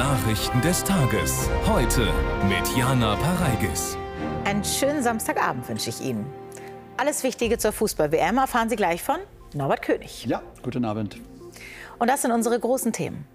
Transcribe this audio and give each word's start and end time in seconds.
Nachrichten 0.00 0.62
des 0.62 0.82
Tages. 0.82 1.50
Heute 1.66 2.08
mit 2.48 2.74
Jana 2.74 3.16
Pareigis. 3.16 3.98
Einen 4.46 4.64
schönen 4.64 5.02
Samstagabend 5.02 5.68
wünsche 5.68 5.90
ich 5.90 6.00
Ihnen. 6.00 6.24
Alles 6.96 7.22
Wichtige 7.22 7.58
zur 7.58 7.72
Fußball-WM 7.72 8.38
erfahren 8.38 8.70
Sie 8.70 8.76
gleich 8.76 9.02
von 9.02 9.18
Norbert 9.52 9.82
König. 9.82 10.24
Ja, 10.24 10.40
guten 10.62 10.86
Abend. 10.86 11.18
Und 11.98 12.08
das 12.08 12.22
sind 12.22 12.32
unsere 12.32 12.58
großen 12.58 12.94
Themen. 12.94 13.26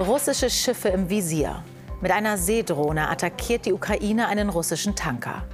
Russische 0.00 0.50
Schiffe 0.50 0.88
im 0.88 1.08
Visier. 1.08 1.62
Mit 2.00 2.10
einer 2.10 2.36
Seedrohne 2.36 3.08
attackiert 3.08 3.66
die 3.66 3.72
Ukraine 3.72 4.26
einen 4.26 4.48
russischen 4.48 4.96
Tanker. 4.96 5.44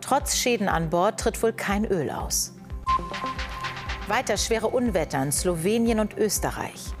Trotz 0.00 0.38
Schäden 0.38 0.70
an 0.70 0.88
Bord 0.88 1.20
tritt 1.20 1.42
wohl 1.42 1.52
kein 1.52 1.84
Öl 1.84 2.08
aus. 2.08 2.54
Weiter 4.08 4.38
schwere 4.38 4.68
Unwetter 4.68 5.22
in 5.22 5.32
Slowenien 5.32 6.00
und 6.00 6.16
Österreich. 6.16 6.94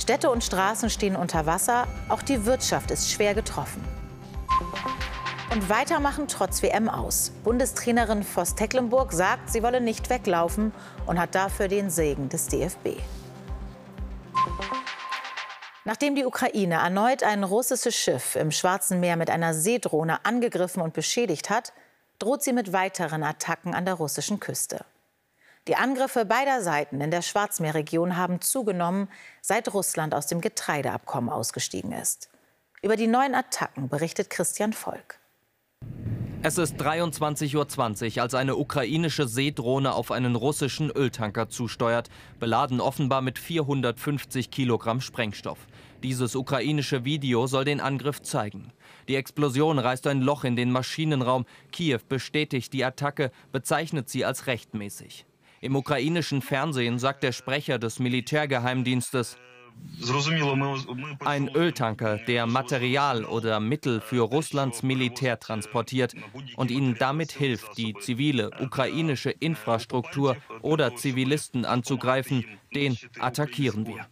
Städte 0.00 0.30
und 0.30 0.42
Straßen 0.42 0.88
stehen 0.88 1.14
unter 1.14 1.44
Wasser, 1.44 1.86
auch 2.08 2.22
die 2.22 2.46
Wirtschaft 2.46 2.90
ist 2.90 3.12
schwer 3.12 3.34
getroffen. 3.34 3.84
Und 5.52 5.68
weitermachen 5.68 6.26
trotz 6.26 6.62
WM 6.62 6.88
aus. 6.88 7.32
Bundestrainerin 7.44 8.22
Voss 8.22 8.54
Tecklenburg 8.54 9.12
sagt, 9.12 9.50
sie 9.50 9.62
wolle 9.62 9.82
nicht 9.82 10.08
weglaufen 10.08 10.72
und 11.06 11.20
hat 11.20 11.34
dafür 11.34 11.68
den 11.68 11.90
Segen 11.90 12.30
des 12.30 12.46
DFB. 12.46 12.98
Nachdem 15.84 16.14
die 16.14 16.24
Ukraine 16.24 16.76
erneut 16.76 17.22
ein 17.22 17.44
russisches 17.44 17.94
Schiff 17.94 18.36
im 18.36 18.52
Schwarzen 18.52 19.00
Meer 19.00 19.16
mit 19.16 19.28
einer 19.28 19.52
Seedrohne 19.52 20.24
angegriffen 20.24 20.80
und 20.80 20.94
beschädigt 20.94 21.50
hat, 21.50 21.74
droht 22.18 22.42
sie 22.42 22.54
mit 22.54 22.72
weiteren 22.72 23.22
Attacken 23.22 23.74
an 23.74 23.84
der 23.84 23.94
russischen 23.94 24.40
Küste. 24.40 24.84
Die 25.70 25.76
Angriffe 25.76 26.24
beider 26.24 26.62
Seiten 26.62 27.00
in 27.00 27.12
der 27.12 27.22
Schwarzmeerregion 27.22 28.16
haben 28.16 28.40
zugenommen, 28.40 29.08
seit 29.40 29.72
Russland 29.72 30.16
aus 30.16 30.26
dem 30.26 30.40
Getreideabkommen 30.40 31.30
ausgestiegen 31.30 31.92
ist. 31.92 32.28
Über 32.82 32.96
die 32.96 33.06
neuen 33.06 33.36
Attacken 33.36 33.88
berichtet 33.88 34.30
Christian 34.30 34.72
Volk. 34.72 35.20
Es 36.42 36.58
ist 36.58 36.74
23.20 36.82 38.16
Uhr, 38.16 38.22
als 38.24 38.34
eine 38.34 38.56
ukrainische 38.56 39.28
Seedrohne 39.28 39.94
auf 39.94 40.10
einen 40.10 40.34
russischen 40.34 40.90
Öltanker 40.90 41.48
zusteuert, 41.48 42.10
beladen 42.40 42.80
offenbar 42.80 43.22
mit 43.22 43.38
450 43.38 44.50
Kilogramm 44.50 45.00
Sprengstoff. 45.00 45.68
Dieses 46.02 46.34
ukrainische 46.34 47.04
Video 47.04 47.46
soll 47.46 47.64
den 47.64 47.80
Angriff 47.80 48.22
zeigen. 48.22 48.72
Die 49.06 49.14
Explosion 49.14 49.78
reißt 49.78 50.08
ein 50.08 50.20
Loch 50.20 50.42
in 50.42 50.56
den 50.56 50.72
Maschinenraum. 50.72 51.46
Kiew 51.70 52.00
bestätigt 52.08 52.72
die 52.72 52.84
Attacke, 52.84 53.30
bezeichnet 53.52 54.08
sie 54.08 54.24
als 54.24 54.48
rechtmäßig. 54.48 55.26
Im 55.62 55.76
ukrainischen 55.76 56.40
Fernsehen 56.40 56.98
sagt 56.98 57.22
der 57.22 57.32
Sprecher 57.32 57.78
des 57.78 57.98
Militärgeheimdienstes, 57.98 59.36
ein 61.20 61.48
Öltanker, 61.54 62.16
der 62.16 62.46
Material 62.46 63.24
oder 63.24 63.60
Mittel 63.60 64.00
für 64.00 64.22
Russlands 64.22 64.82
Militär 64.82 65.38
transportiert 65.38 66.14
und 66.56 66.70
ihnen 66.70 66.96
damit 66.98 67.32
hilft, 67.32 67.76
die 67.76 67.94
zivile 67.94 68.50
ukrainische 68.60 69.30
Infrastruktur 69.30 70.36
oder 70.62 70.96
Zivilisten 70.96 71.64
anzugreifen, 71.64 72.44
den 72.74 72.96
attackieren 73.18 73.86
wir. 73.86 74.06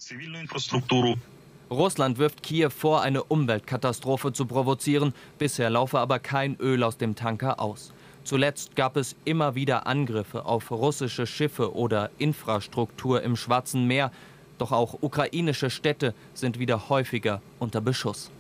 Russland 1.71 2.19
wirft 2.19 2.43
Kiew 2.43 2.71
vor, 2.71 3.03
eine 3.03 3.25
Umweltkatastrophe 3.25 4.33
zu 4.33 4.47
provozieren. 4.47 5.13
Bisher 5.39 5.69
laufe 5.71 5.99
aber 5.99 6.19
kein 6.19 6.57
Öl 6.57 6.83
aus 6.83 6.97
dem 6.97 7.15
Tanker 7.15 7.61
aus. 7.61 7.93
Zuletzt 8.29 8.77
gab 8.77 8.99
es 8.99 9.17
immer 9.25 9.55
wieder 9.55 9.87
Angriffe 9.87 10.45
auf 10.45 10.71
russische 10.71 11.27
Schiffe 11.27 11.75
oder 11.75 12.11
Infrastruktur 12.19 13.23
im 13.23 13.37
Schwarzen 13.37 13.87
Meer. 13.87 14.13
Doch 14.59 14.71
auch 14.71 14.99
ukrainische 15.01 15.71
Städte 15.71 16.15
sind 16.35 16.59
wieder 16.59 16.91
häufiger 16.91 17.41
unter 17.59 17.81
Beschuss. 17.81 18.31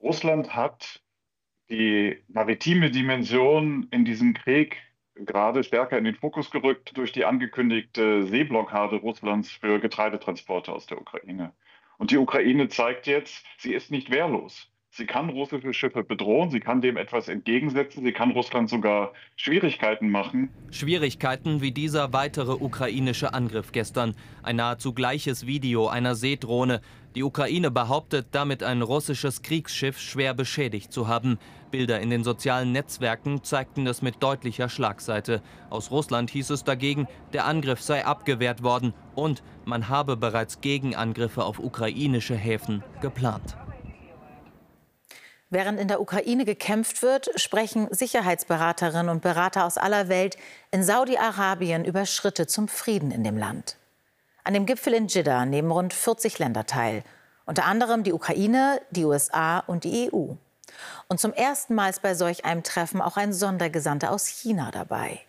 Russland 0.00 0.54
hat 0.54 1.02
die 1.68 2.16
maritime 2.28 2.92
Dimension 2.92 3.88
in 3.90 4.04
diesem 4.04 4.34
Krieg 4.34 4.76
gerade 5.16 5.64
stärker 5.64 5.98
in 5.98 6.04
den 6.04 6.14
Fokus 6.14 6.52
gerückt 6.52 6.96
durch 6.96 7.10
die 7.10 7.24
angekündigte 7.24 8.24
Seeblockade 8.24 8.98
Russlands 8.98 9.50
für 9.50 9.80
Getreidetransporte 9.80 10.72
aus 10.72 10.86
der 10.86 11.00
Ukraine. 11.00 11.52
Und 11.96 12.12
die 12.12 12.18
Ukraine 12.18 12.68
zeigt 12.68 13.08
jetzt, 13.08 13.44
sie 13.58 13.74
ist 13.74 13.90
nicht 13.90 14.12
wehrlos. 14.12 14.70
Sie 14.98 15.06
kann 15.06 15.30
russische 15.30 15.72
Schiffe 15.72 16.02
bedrohen, 16.02 16.50
sie 16.50 16.58
kann 16.58 16.80
dem 16.80 16.96
etwas 16.96 17.28
entgegensetzen, 17.28 18.02
sie 18.02 18.10
kann 18.10 18.32
Russland 18.32 18.68
sogar 18.68 19.12
Schwierigkeiten 19.36 20.10
machen. 20.10 20.50
Schwierigkeiten 20.72 21.60
wie 21.60 21.70
dieser 21.70 22.12
weitere 22.12 22.50
ukrainische 22.50 23.32
Angriff 23.32 23.70
gestern. 23.70 24.16
Ein 24.42 24.56
nahezu 24.56 24.92
gleiches 24.92 25.46
Video 25.46 25.86
einer 25.86 26.16
Seedrohne. 26.16 26.80
Die 27.14 27.22
Ukraine 27.22 27.70
behauptet, 27.70 28.26
damit 28.32 28.64
ein 28.64 28.82
russisches 28.82 29.42
Kriegsschiff 29.42 30.00
schwer 30.00 30.34
beschädigt 30.34 30.92
zu 30.92 31.06
haben. 31.06 31.38
Bilder 31.70 32.00
in 32.00 32.10
den 32.10 32.24
sozialen 32.24 32.72
Netzwerken 32.72 33.44
zeigten 33.44 33.84
das 33.84 34.02
mit 34.02 34.20
deutlicher 34.20 34.68
Schlagseite. 34.68 35.42
Aus 35.70 35.92
Russland 35.92 36.28
hieß 36.30 36.50
es 36.50 36.64
dagegen, 36.64 37.06
der 37.32 37.46
Angriff 37.46 37.80
sei 37.82 38.04
abgewehrt 38.04 38.64
worden 38.64 38.94
und 39.14 39.44
man 39.64 39.88
habe 39.88 40.16
bereits 40.16 40.60
Gegenangriffe 40.60 41.44
auf 41.44 41.60
ukrainische 41.60 42.34
Häfen 42.34 42.82
geplant. 43.00 43.56
Während 45.50 45.80
in 45.80 45.88
der 45.88 46.00
Ukraine 46.02 46.44
gekämpft 46.44 47.02
wird, 47.02 47.30
sprechen 47.36 47.88
Sicherheitsberaterinnen 47.90 49.08
und 49.08 49.22
Berater 49.22 49.64
aus 49.64 49.78
aller 49.78 50.08
Welt 50.08 50.36
in 50.70 50.82
Saudi-Arabien 50.82 51.86
über 51.86 52.04
Schritte 52.04 52.46
zum 52.46 52.68
Frieden 52.68 53.10
in 53.10 53.24
dem 53.24 53.38
Land. 53.38 53.76
An 54.44 54.52
dem 54.52 54.66
Gipfel 54.66 54.92
in 54.92 55.08
Jeddah 55.08 55.46
nehmen 55.46 55.70
rund 55.70 55.94
40 55.94 56.38
Länder 56.38 56.66
teil, 56.66 57.02
unter 57.46 57.64
anderem 57.64 58.02
die 58.02 58.12
Ukraine, 58.12 58.80
die 58.90 59.06
USA 59.06 59.60
und 59.60 59.84
die 59.84 60.12
EU. 60.12 60.34
Und 61.08 61.18
zum 61.18 61.32
ersten 61.32 61.74
Mal 61.74 61.88
ist 61.88 62.02
bei 62.02 62.14
solch 62.14 62.44
einem 62.44 62.62
Treffen 62.62 63.00
auch 63.00 63.16
ein 63.16 63.32
Sondergesandter 63.32 64.10
aus 64.10 64.26
China 64.26 64.70
dabei. 64.70 65.20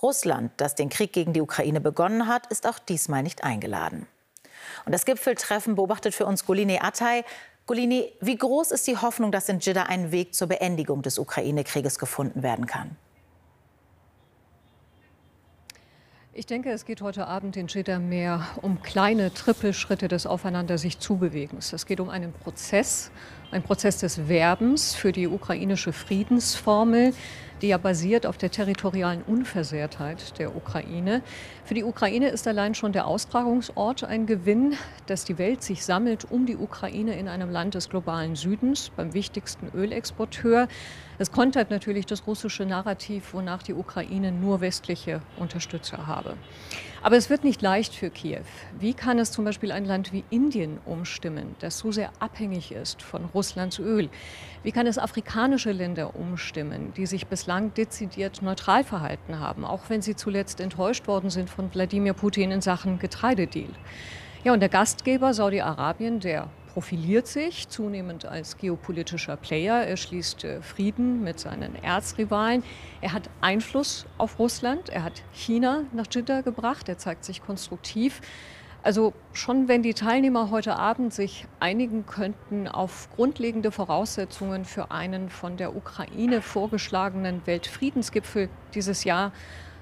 Russland, 0.00 0.52
das 0.56 0.76
den 0.76 0.88
Krieg 0.88 1.12
gegen 1.12 1.32
die 1.32 1.40
Ukraine 1.40 1.80
begonnen 1.80 2.28
hat, 2.28 2.46
ist 2.46 2.66
auch 2.66 2.78
diesmal 2.78 3.24
nicht 3.24 3.42
eingeladen. 3.42 4.06
Und 4.84 4.92
das 4.92 5.04
Gipfeltreffen 5.04 5.74
beobachtet 5.74 6.14
für 6.14 6.26
uns 6.26 6.46
Goline 6.46 6.82
Atay, 6.82 7.24
Golini, 7.66 8.12
wie 8.20 8.36
groß 8.36 8.72
ist 8.72 8.86
die 8.88 8.96
Hoffnung, 8.96 9.30
dass 9.30 9.48
in 9.48 9.60
Jeddah 9.60 9.84
ein 9.84 10.10
Weg 10.10 10.34
zur 10.34 10.48
Beendigung 10.48 11.02
des 11.02 11.18
Ukraine-Krieges 11.18 11.98
gefunden 11.98 12.42
werden 12.42 12.66
kann? 12.66 12.96
Ich 16.34 16.46
denke, 16.46 16.70
es 16.70 16.86
geht 16.86 17.02
heute 17.02 17.26
Abend 17.26 17.56
in 17.58 17.68
Jeddah 17.68 17.98
mehr 17.98 18.46
um 18.62 18.82
kleine 18.82 19.34
Trippelschritte 19.34 20.08
des 20.08 20.26
Aufeinander 20.26 20.78
sich 20.78 20.98
zubewegens. 20.98 21.72
Es 21.74 21.86
geht 21.86 22.00
um 22.00 22.08
einen 22.08 22.32
Prozess, 22.32 23.10
ein 23.50 23.62
Prozess 23.62 23.98
des 23.98 24.28
Werbens 24.28 24.94
für 24.94 25.12
die 25.12 25.28
ukrainische 25.28 25.92
Friedensformel, 25.92 27.12
die 27.62 27.68
ja 27.68 27.78
basiert 27.78 28.26
auf 28.26 28.36
der 28.36 28.50
territorialen 28.50 29.22
Unversehrtheit 29.22 30.38
der 30.38 30.54
Ukraine. 30.56 31.22
Für 31.64 31.74
die 31.74 31.84
Ukraine 31.84 32.28
ist 32.28 32.46
allein 32.48 32.74
schon 32.74 32.92
der 32.92 33.06
Austragungsort 33.06 34.04
ein 34.04 34.26
Gewinn, 34.26 34.74
dass 35.06 35.24
die 35.24 35.38
Welt 35.38 35.62
sich 35.62 35.84
sammelt 35.84 36.30
um 36.30 36.44
die 36.44 36.56
Ukraine 36.56 37.16
in 37.16 37.28
einem 37.28 37.50
Land 37.50 37.74
des 37.74 37.88
globalen 37.88 38.34
Südens, 38.34 38.90
beim 38.96 39.14
wichtigsten 39.14 39.68
Ölexporteur. 39.74 40.66
Es 41.18 41.30
kontert 41.30 41.70
natürlich 41.70 42.04
das 42.04 42.26
russische 42.26 42.66
Narrativ, 42.66 43.32
wonach 43.32 43.62
die 43.62 43.74
Ukraine 43.74 44.32
nur 44.32 44.60
westliche 44.60 45.22
Unterstützer 45.38 46.06
habe. 46.08 46.34
Aber 47.04 47.16
es 47.16 47.30
wird 47.30 47.42
nicht 47.42 47.62
leicht 47.62 47.94
für 47.94 48.10
Kiew. 48.10 48.44
Wie 48.78 48.94
kann 48.94 49.18
es 49.18 49.32
zum 49.32 49.44
Beispiel 49.44 49.72
ein 49.72 49.84
Land 49.84 50.12
wie 50.12 50.22
Indien 50.30 50.78
umstimmen, 50.84 51.56
das 51.58 51.78
so 51.78 51.90
sehr 51.90 52.12
abhängig 52.20 52.70
ist 52.70 53.02
von 53.02 53.24
Russlands 53.34 53.80
Öl? 53.80 54.08
Wie 54.62 54.70
kann 54.70 54.86
es 54.86 54.98
afrikanische 54.98 55.72
Länder 55.72 56.14
umstimmen, 56.14 56.92
die 56.96 57.06
sich 57.06 57.26
bislang 57.26 57.74
dezidiert 57.74 58.40
neutral 58.40 58.84
verhalten 58.84 59.40
haben, 59.40 59.64
auch 59.64 59.82
wenn 59.88 60.00
sie 60.00 60.14
zuletzt 60.14 60.60
enttäuscht 60.60 61.08
worden 61.08 61.28
sind 61.28 61.50
von 61.50 61.74
Wladimir 61.74 62.12
Putin 62.12 62.52
in 62.52 62.60
Sachen 62.60 63.00
Getreidedeal? 63.00 63.70
Ja, 64.44 64.52
und 64.52 64.60
der 64.60 64.68
Gastgeber 64.68 65.34
Saudi-Arabien, 65.34 66.20
der 66.20 66.50
profiliert 66.72 67.26
sich 67.26 67.68
zunehmend 67.68 68.24
als 68.24 68.56
geopolitischer 68.56 69.36
Player. 69.36 69.84
Er 69.86 69.98
schließt 69.98 70.44
äh, 70.44 70.62
Frieden 70.62 71.22
mit 71.22 71.38
seinen 71.38 71.74
Erzrivalen. 71.82 72.64
Er 73.02 73.12
hat 73.12 73.28
Einfluss 73.42 74.06
auf 74.16 74.38
Russland. 74.38 74.88
Er 74.88 75.04
hat 75.04 75.22
China 75.32 75.82
nach 75.92 76.06
Jeddah 76.10 76.40
gebracht. 76.40 76.88
Er 76.88 76.96
zeigt 76.96 77.24
sich 77.24 77.42
konstruktiv. 77.42 78.22
Also 78.82 79.12
schon 79.32 79.68
wenn 79.68 79.82
die 79.82 79.94
Teilnehmer 79.94 80.50
heute 80.50 80.76
Abend 80.76 81.12
sich 81.12 81.46
einigen 81.60 82.06
könnten 82.06 82.66
auf 82.66 83.08
grundlegende 83.14 83.70
Voraussetzungen 83.70 84.64
für 84.64 84.90
einen 84.90 85.28
von 85.28 85.56
der 85.56 85.76
Ukraine 85.76 86.40
vorgeschlagenen 86.40 87.46
Weltfriedensgipfel 87.46 88.48
dieses 88.74 89.04
Jahr, 89.04 89.32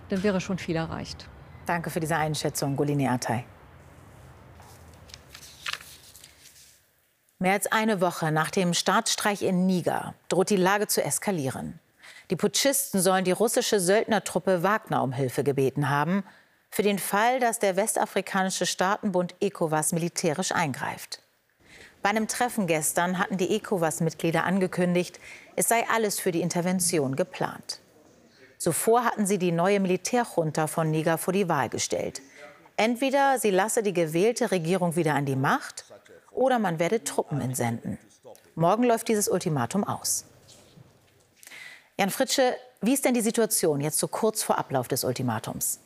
dann 0.08 0.22
wäre 0.22 0.40
schon 0.40 0.58
viel 0.58 0.76
erreicht. 0.76 1.28
Danke 1.66 1.88
für 1.88 2.00
diese 2.00 2.16
Einschätzung, 2.16 2.76
Golini 2.76 3.06
Atay. 3.06 3.44
Mehr 7.42 7.54
als 7.54 7.72
eine 7.72 8.02
Woche 8.02 8.30
nach 8.32 8.50
dem 8.50 8.74
Staatsstreich 8.74 9.40
in 9.40 9.64
Niger 9.64 10.12
droht 10.28 10.50
die 10.50 10.56
Lage 10.56 10.88
zu 10.88 11.02
eskalieren. 11.02 11.80
Die 12.28 12.36
Putschisten 12.36 13.00
sollen 13.00 13.24
die 13.24 13.32
russische 13.32 13.80
Söldnertruppe 13.80 14.62
Wagner 14.62 15.02
um 15.02 15.12
Hilfe 15.12 15.42
gebeten 15.42 15.88
haben, 15.88 16.22
für 16.70 16.82
den 16.82 16.98
Fall, 16.98 17.40
dass 17.40 17.58
der 17.58 17.76
westafrikanische 17.76 18.66
Staatenbund 18.66 19.34
ECOWAS 19.40 19.92
militärisch 19.92 20.52
eingreift. 20.52 21.22
Bei 22.02 22.10
einem 22.10 22.28
Treffen 22.28 22.66
gestern 22.66 23.18
hatten 23.18 23.38
die 23.38 23.56
ECOWAS-Mitglieder 23.56 24.44
angekündigt, 24.44 25.18
es 25.56 25.66
sei 25.66 25.86
alles 25.90 26.20
für 26.20 26.32
die 26.32 26.42
Intervention 26.42 27.16
geplant. 27.16 27.80
Zuvor 28.58 29.06
hatten 29.06 29.24
sie 29.24 29.38
die 29.38 29.50
neue 29.50 29.80
Militärjunta 29.80 30.66
von 30.66 30.90
Niger 30.90 31.16
vor 31.16 31.32
die 31.32 31.48
Wahl 31.48 31.70
gestellt. 31.70 32.20
Entweder 32.76 33.38
sie 33.38 33.50
lasse 33.50 33.82
die 33.82 33.94
gewählte 33.94 34.50
Regierung 34.50 34.94
wieder 34.94 35.14
an 35.14 35.24
die 35.24 35.36
Macht 35.36 35.86
oder 36.40 36.58
man 36.58 36.78
werde 36.78 37.04
Truppen 37.04 37.40
entsenden. 37.42 37.98
Morgen 38.54 38.84
läuft 38.84 39.08
dieses 39.08 39.28
Ultimatum 39.28 39.84
aus. 39.84 40.24
Jan 41.98 42.08
Fritsche, 42.08 42.56
wie 42.80 42.94
ist 42.94 43.04
denn 43.04 43.12
die 43.12 43.20
Situation 43.20 43.82
jetzt 43.82 43.98
so 43.98 44.08
kurz 44.08 44.42
vor 44.42 44.56
Ablauf 44.56 44.88
des 44.88 45.04
Ultimatums? 45.04 45.80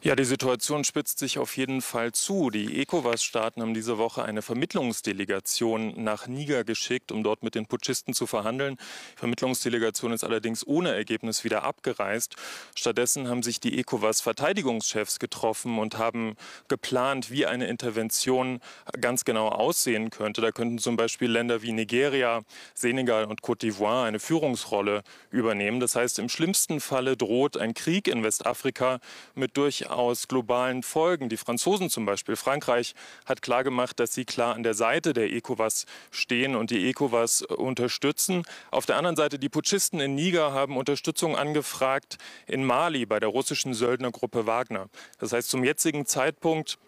Ja, 0.00 0.14
die 0.14 0.24
Situation 0.24 0.84
spitzt 0.84 1.18
sich 1.18 1.40
auf 1.40 1.56
jeden 1.56 1.82
Fall 1.82 2.12
zu. 2.12 2.50
Die 2.50 2.80
ECOWAS-Staaten 2.82 3.60
haben 3.60 3.74
diese 3.74 3.98
Woche 3.98 4.22
eine 4.22 4.42
Vermittlungsdelegation 4.42 6.04
nach 6.04 6.28
Niger 6.28 6.62
geschickt, 6.62 7.10
um 7.10 7.24
dort 7.24 7.42
mit 7.42 7.56
den 7.56 7.66
Putschisten 7.66 8.14
zu 8.14 8.28
verhandeln. 8.28 8.76
Die 8.76 9.18
Vermittlungsdelegation 9.18 10.12
ist 10.12 10.22
allerdings 10.22 10.64
ohne 10.64 10.94
Ergebnis 10.94 11.42
wieder 11.42 11.64
abgereist. 11.64 12.36
Stattdessen 12.76 13.26
haben 13.26 13.42
sich 13.42 13.58
die 13.58 13.76
ECOWAS-Verteidigungschefs 13.80 15.18
getroffen 15.18 15.80
und 15.80 15.98
haben 15.98 16.36
geplant, 16.68 17.32
wie 17.32 17.46
eine 17.46 17.66
Intervention 17.66 18.60
ganz 19.00 19.24
genau 19.24 19.48
aussehen 19.48 20.10
könnte. 20.10 20.40
Da 20.40 20.52
könnten 20.52 20.78
zum 20.78 20.96
Beispiel 20.96 21.28
Länder 21.28 21.62
wie 21.62 21.72
Nigeria, 21.72 22.42
Senegal 22.72 23.24
und 23.24 23.42
Côte 23.42 23.62
d'Ivoire 23.66 24.04
eine 24.04 24.20
Führungsrolle 24.20 25.02
übernehmen. 25.32 25.80
Das 25.80 25.96
heißt, 25.96 26.20
im 26.20 26.28
schlimmsten 26.28 26.78
Falle 26.78 27.16
droht 27.16 27.56
ein 27.56 27.74
Krieg 27.74 28.06
in 28.06 28.22
Westafrika 28.22 29.00
mit 29.34 29.56
durch 29.56 29.87
aus 29.88 30.28
globalen 30.28 30.82
Folgen. 30.82 31.28
Die 31.28 31.36
Franzosen 31.36 31.90
zum 31.90 32.06
Beispiel, 32.06 32.36
Frankreich 32.36 32.94
hat 33.26 33.42
klargemacht, 33.42 33.98
dass 34.00 34.14
sie 34.14 34.24
klar 34.24 34.54
an 34.54 34.62
der 34.62 34.74
Seite 34.74 35.12
der 35.12 35.32
ECOWAS 35.32 35.86
stehen 36.10 36.54
und 36.54 36.70
die 36.70 36.88
ECOWAS 36.88 37.42
unterstützen. 37.42 38.42
Auf 38.70 38.86
der 38.86 38.96
anderen 38.96 39.16
Seite, 39.16 39.38
die 39.38 39.48
Putschisten 39.48 40.00
in 40.00 40.14
Niger 40.14 40.52
haben 40.52 40.76
Unterstützung 40.76 41.36
angefragt 41.36 42.18
in 42.46 42.64
Mali 42.64 43.06
bei 43.06 43.20
der 43.20 43.28
russischen 43.28 43.74
Söldnergruppe 43.74 44.46
Wagner. 44.46 44.88
Das 45.18 45.32
heißt, 45.32 45.48
zum 45.48 45.64
jetzigen 45.64 46.06
Zeitpunkt 46.06 46.78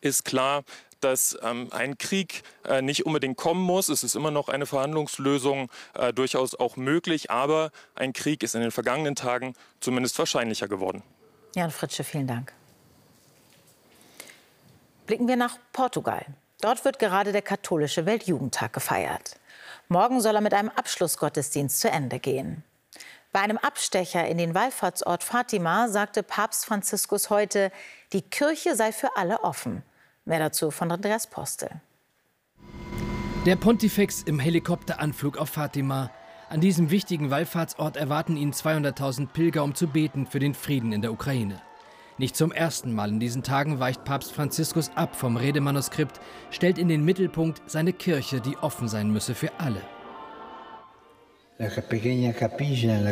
ist 0.00 0.24
klar, 0.24 0.64
dass 1.00 1.38
ähm, 1.42 1.68
ein 1.70 1.98
Krieg 1.98 2.42
äh, 2.64 2.82
nicht 2.82 3.06
unbedingt 3.06 3.36
kommen 3.36 3.62
muss. 3.62 3.88
Es 3.88 4.02
ist 4.02 4.16
immer 4.16 4.30
noch 4.30 4.48
eine 4.48 4.66
Verhandlungslösung 4.66 5.70
äh, 5.94 6.12
durchaus 6.12 6.54
auch 6.54 6.76
möglich, 6.76 7.30
aber 7.30 7.70
ein 7.94 8.12
Krieg 8.12 8.42
ist 8.42 8.54
in 8.54 8.62
den 8.62 8.70
vergangenen 8.70 9.14
Tagen 9.14 9.54
zumindest 9.80 10.18
wahrscheinlicher 10.18 10.68
geworden. 10.68 11.02
Jan 11.56 11.70
Fritsche, 11.70 12.04
vielen 12.04 12.26
Dank. 12.26 12.52
Blicken 15.06 15.26
wir 15.26 15.36
nach 15.36 15.56
Portugal. 15.72 16.26
Dort 16.60 16.84
wird 16.84 16.98
gerade 16.98 17.32
der 17.32 17.40
katholische 17.40 18.04
Weltjugendtag 18.04 18.74
gefeiert. 18.74 19.38
Morgen 19.88 20.20
soll 20.20 20.34
er 20.34 20.42
mit 20.42 20.52
einem 20.52 20.68
Abschlussgottesdienst 20.68 21.80
zu 21.80 21.90
Ende 21.90 22.18
gehen. 22.18 22.62
Bei 23.32 23.40
einem 23.40 23.56
Abstecher 23.56 24.26
in 24.28 24.36
den 24.36 24.54
Wallfahrtsort 24.54 25.24
Fatima 25.24 25.88
sagte 25.88 26.22
Papst 26.22 26.66
Franziskus 26.66 27.30
heute, 27.30 27.72
die 28.12 28.22
Kirche 28.22 28.76
sei 28.76 28.92
für 28.92 29.16
alle 29.16 29.42
offen. 29.42 29.82
Mehr 30.26 30.40
dazu 30.40 30.70
von 30.70 30.92
Andreas 30.92 31.26
Postel. 31.26 31.70
Der 33.46 33.56
Pontifex 33.56 34.22
im 34.24 34.40
Helikopteranflug 34.40 35.38
auf 35.38 35.48
Fatima 35.48 36.10
an 36.48 36.60
diesem 36.60 36.90
wichtigen 36.90 37.30
Wallfahrtsort 37.30 37.96
erwarten 37.96 38.36
ihn 38.36 38.52
200.000 38.52 39.28
Pilger, 39.28 39.64
um 39.64 39.74
zu 39.74 39.88
beten 39.88 40.26
für 40.26 40.38
den 40.38 40.54
Frieden 40.54 40.92
in 40.92 41.02
der 41.02 41.12
Ukraine. 41.12 41.60
Nicht 42.18 42.36
zum 42.36 42.50
ersten 42.50 42.94
Mal 42.94 43.10
in 43.10 43.20
diesen 43.20 43.42
Tagen 43.42 43.78
weicht 43.78 44.04
Papst 44.04 44.32
Franziskus 44.32 44.90
ab 44.94 45.16
vom 45.16 45.36
Redemanuskript, 45.36 46.20
stellt 46.50 46.78
in 46.78 46.88
den 46.88 47.04
Mittelpunkt 47.04 47.62
seine 47.66 47.92
Kirche, 47.92 48.40
die 48.40 48.56
offen 48.56 48.88
sein 48.88 49.10
müsse 49.10 49.34
für 49.34 49.50
alle. 49.58 49.82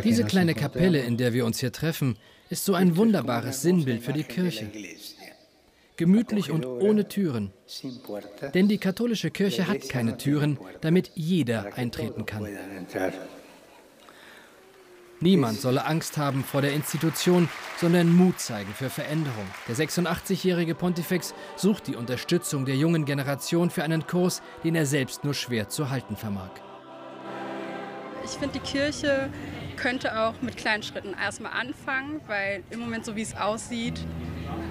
Diese 0.03 0.25
kleine 0.25 0.55
Kapelle, 0.55 1.01
in 1.01 1.17
der 1.17 1.33
wir 1.33 1.45
uns 1.45 1.61
hier 1.61 1.73
treffen, 1.73 2.17
ist 2.51 2.65
so 2.65 2.75
ein 2.75 2.97
wunderbares 2.97 3.63
Sinnbild 3.63 4.03
für 4.03 4.13
die 4.13 4.23
Kirche 4.23 4.71
gemütlich 5.97 6.51
und 6.51 6.67
ohne 6.67 7.09
Türen. 7.09 7.53
Denn 8.55 8.69
die 8.69 8.79
katholische 8.79 9.31
Kirche 9.31 9.69
hat 9.69 9.89
keine 9.89 10.17
Türen, 10.17 10.59
damit 10.81 11.11
jeder 11.15 11.75
eintreten 11.77 12.27
kann. 12.27 12.49
Niemand 15.21 15.61
solle 15.61 15.87
Angst 15.87 16.19
haben 16.19 16.45
vor 16.45 16.61
der 16.61 16.73
Institution, 16.75 17.49
sondern 17.81 18.15
Mut 18.15 18.41
zeigen 18.41 18.73
für 18.75 18.91
Veränderung. 18.91 19.47
Der 19.69 19.77
86-jährige 19.77 20.75
Pontifex 20.75 21.35
sucht 21.57 21.87
die 21.87 21.97
Unterstützung 21.97 22.67
der 22.67 22.77
jungen 22.77 23.05
Generation 23.07 23.71
für 23.71 23.85
einen 23.85 24.07
Kurs, 24.07 24.43
den 24.65 24.75
er 24.75 24.85
selbst 24.85 25.25
nur 25.25 25.33
schwer 25.33 25.69
zu 25.69 25.89
halten 25.89 26.17
vermag. 26.17 26.51
Ich 28.25 28.31
finde, 28.31 28.59
die 28.59 28.61
Kirche 28.61 29.29
könnte 29.77 30.19
auch 30.19 30.41
mit 30.41 30.57
kleinen 30.57 30.83
Schritten 30.83 31.15
erstmal 31.15 31.53
anfangen, 31.53 32.21
weil 32.27 32.63
im 32.71 32.81
Moment, 32.81 33.05
so 33.05 33.15
wie 33.17 33.23
es 33.23 33.37
aussieht, 33.37 34.01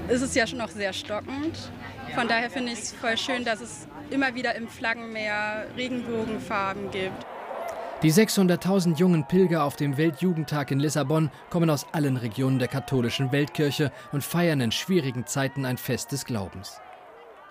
ist 0.09 0.21
es 0.21 0.33
ja 0.33 0.47
schon 0.47 0.57
noch 0.57 0.69
sehr 0.69 0.91
stockend. 0.91 1.71
Von 2.15 2.27
daher 2.27 2.49
finde 2.49 2.71
ich 2.71 2.79
es 2.79 2.91
voll 2.93 3.17
schön, 3.17 3.45
dass 3.45 3.61
es 3.61 3.87
immer 4.09 4.33
wieder 4.35 4.55
im 4.55 4.67
Flaggenmeer 4.67 5.67
Regenbogenfarben 5.77 6.91
gibt. 6.91 7.25
Die 8.01 8.11
600.000 8.11 8.97
jungen 8.97 9.25
Pilger 9.27 9.63
auf 9.63 9.75
dem 9.75 9.97
Weltjugendtag 9.97 10.71
in 10.71 10.79
Lissabon 10.79 11.31
kommen 11.49 11.69
aus 11.69 11.85
allen 11.93 12.17
Regionen 12.17 12.59
der 12.59 12.67
katholischen 12.67 13.31
Weltkirche 13.31 13.91
und 14.11 14.23
feiern 14.23 14.59
in 14.59 14.71
schwierigen 14.71 15.25
Zeiten 15.25 15.63
ein 15.63 15.77
Fest 15.77 16.11
des 16.11 16.25
Glaubens. 16.25 16.81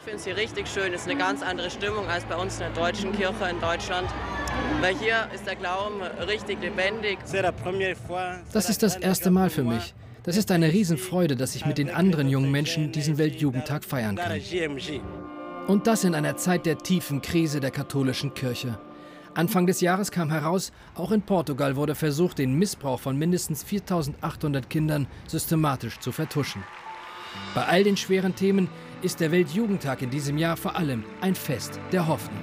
Ich 0.03 0.11
finde 0.11 0.19
es 0.19 0.25
hier 0.25 0.37
richtig 0.37 0.67
schön. 0.67 0.93
Es 0.93 1.03
ist 1.03 1.09
eine 1.09 1.17
ganz 1.17 1.43
andere 1.43 1.71
Stimmung 1.71 2.09
als 2.09 2.25
bei 2.25 2.35
uns 2.35 2.55
in 2.55 2.61
der 2.61 2.71
deutschen 2.71 3.13
Kirche 3.13 3.49
in 3.49 3.61
Deutschland. 3.61 4.09
Weil 4.81 4.97
hier 4.97 5.29
ist 5.33 5.47
der 5.47 5.55
Glauben 5.55 6.03
richtig 6.27 6.61
lebendig. 6.61 7.19
Das 8.53 8.69
ist 8.69 8.83
das 8.83 8.97
erste 8.97 9.31
Mal 9.31 9.49
für 9.49 9.63
mich. 9.63 9.95
Das 10.25 10.37
ist 10.37 10.51
eine 10.51 10.73
Riesenfreude, 10.73 11.37
dass 11.37 11.55
ich 11.55 11.67
mit 11.67 11.79
den 11.79 11.89
anderen 11.89 12.29
jungen 12.29 12.51
Menschen 12.51 12.91
diesen 12.91 13.17
Weltjugendtag 13.17 13.85
feiern 13.85 14.17
kann. 14.17 14.41
Und 15.69 15.87
das 15.87 16.03
in 16.03 16.17
einer 16.17 16.37
Zeit 16.37 16.67
der 16.67 16.79
tiefen 16.79 17.23
Krise 17.23 17.61
der 17.61 17.71
katholischen 17.71 18.35
Kirche. 18.35 18.81
Anfang 19.35 19.69
des 19.69 19.81
Jahres 19.81 20.11
kam 20.11 20.31
heraus, 20.31 20.73
auch 20.97 21.13
in 21.13 21.23
Portugal 21.23 21.77
wurde 21.77 21.95
versucht, 21.95 22.39
den 22.39 22.55
Missbrauch 22.55 22.99
von 22.99 23.17
mindestens 23.17 23.63
4800 23.63 24.69
Kindern 24.69 25.07
systematisch 25.29 26.01
zu 26.01 26.11
vertuschen. 26.11 26.65
Bei 27.55 27.67
all 27.67 27.85
den 27.85 27.97
schweren 27.97 28.35
Themen 28.35 28.69
ist 29.03 29.19
der 29.19 29.33
Weltjugendtag 29.33 30.03
in 30.03 30.11
diesem 30.11 30.39
Jahr 30.39 30.57
vor 30.57 30.77
allem 30.77 31.05
ein 31.21 31.35
Fest 31.35 31.81
der 31.91 32.07
Hoffnung. 32.07 32.41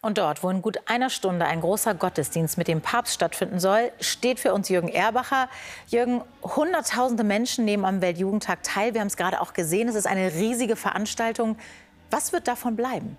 Und 0.00 0.18
dort, 0.18 0.42
wo 0.42 0.50
in 0.50 0.62
gut 0.62 0.78
einer 0.86 1.10
Stunde 1.10 1.44
ein 1.44 1.60
großer 1.60 1.94
Gottesdienst 1.94 2.58
mit 2.58 2.66
dem 2.66 2.80
Papst 2.80 3.14
stattfinden 3.14 3.60
soll, 3.60 3.92
steht 4.00 4.40
für 4.40 4.52
uns 4.52 4.68
Jürgen 4.68 4.88
Erbacher. 4.88 5.48
Jürgen, 5.86 6.22
hunderttausende 6.42 7.22
Menschen 7.22 7.64
nehmen 7.64 7.84
am 7.84 8.00
Weltjugendtag 8.00 8.62
teil. 8.64 8.94
Wir 8.94 9.00
haben 9.00 9.08
es 9.08 9.16
gerade 9.16 9.40
auch 9.40 9.52
gesehen. 9.52 9.88
Es 9.88 9.94
ist 9.94 10.06
eine 10.06 10.32
riesige 10.32 10.74
Veranstaltung. 10.74 11.56
Was 12.10 12.32
wird 12.32 12.48
davon 12.48 12.74
bleiben? 12.74 13.16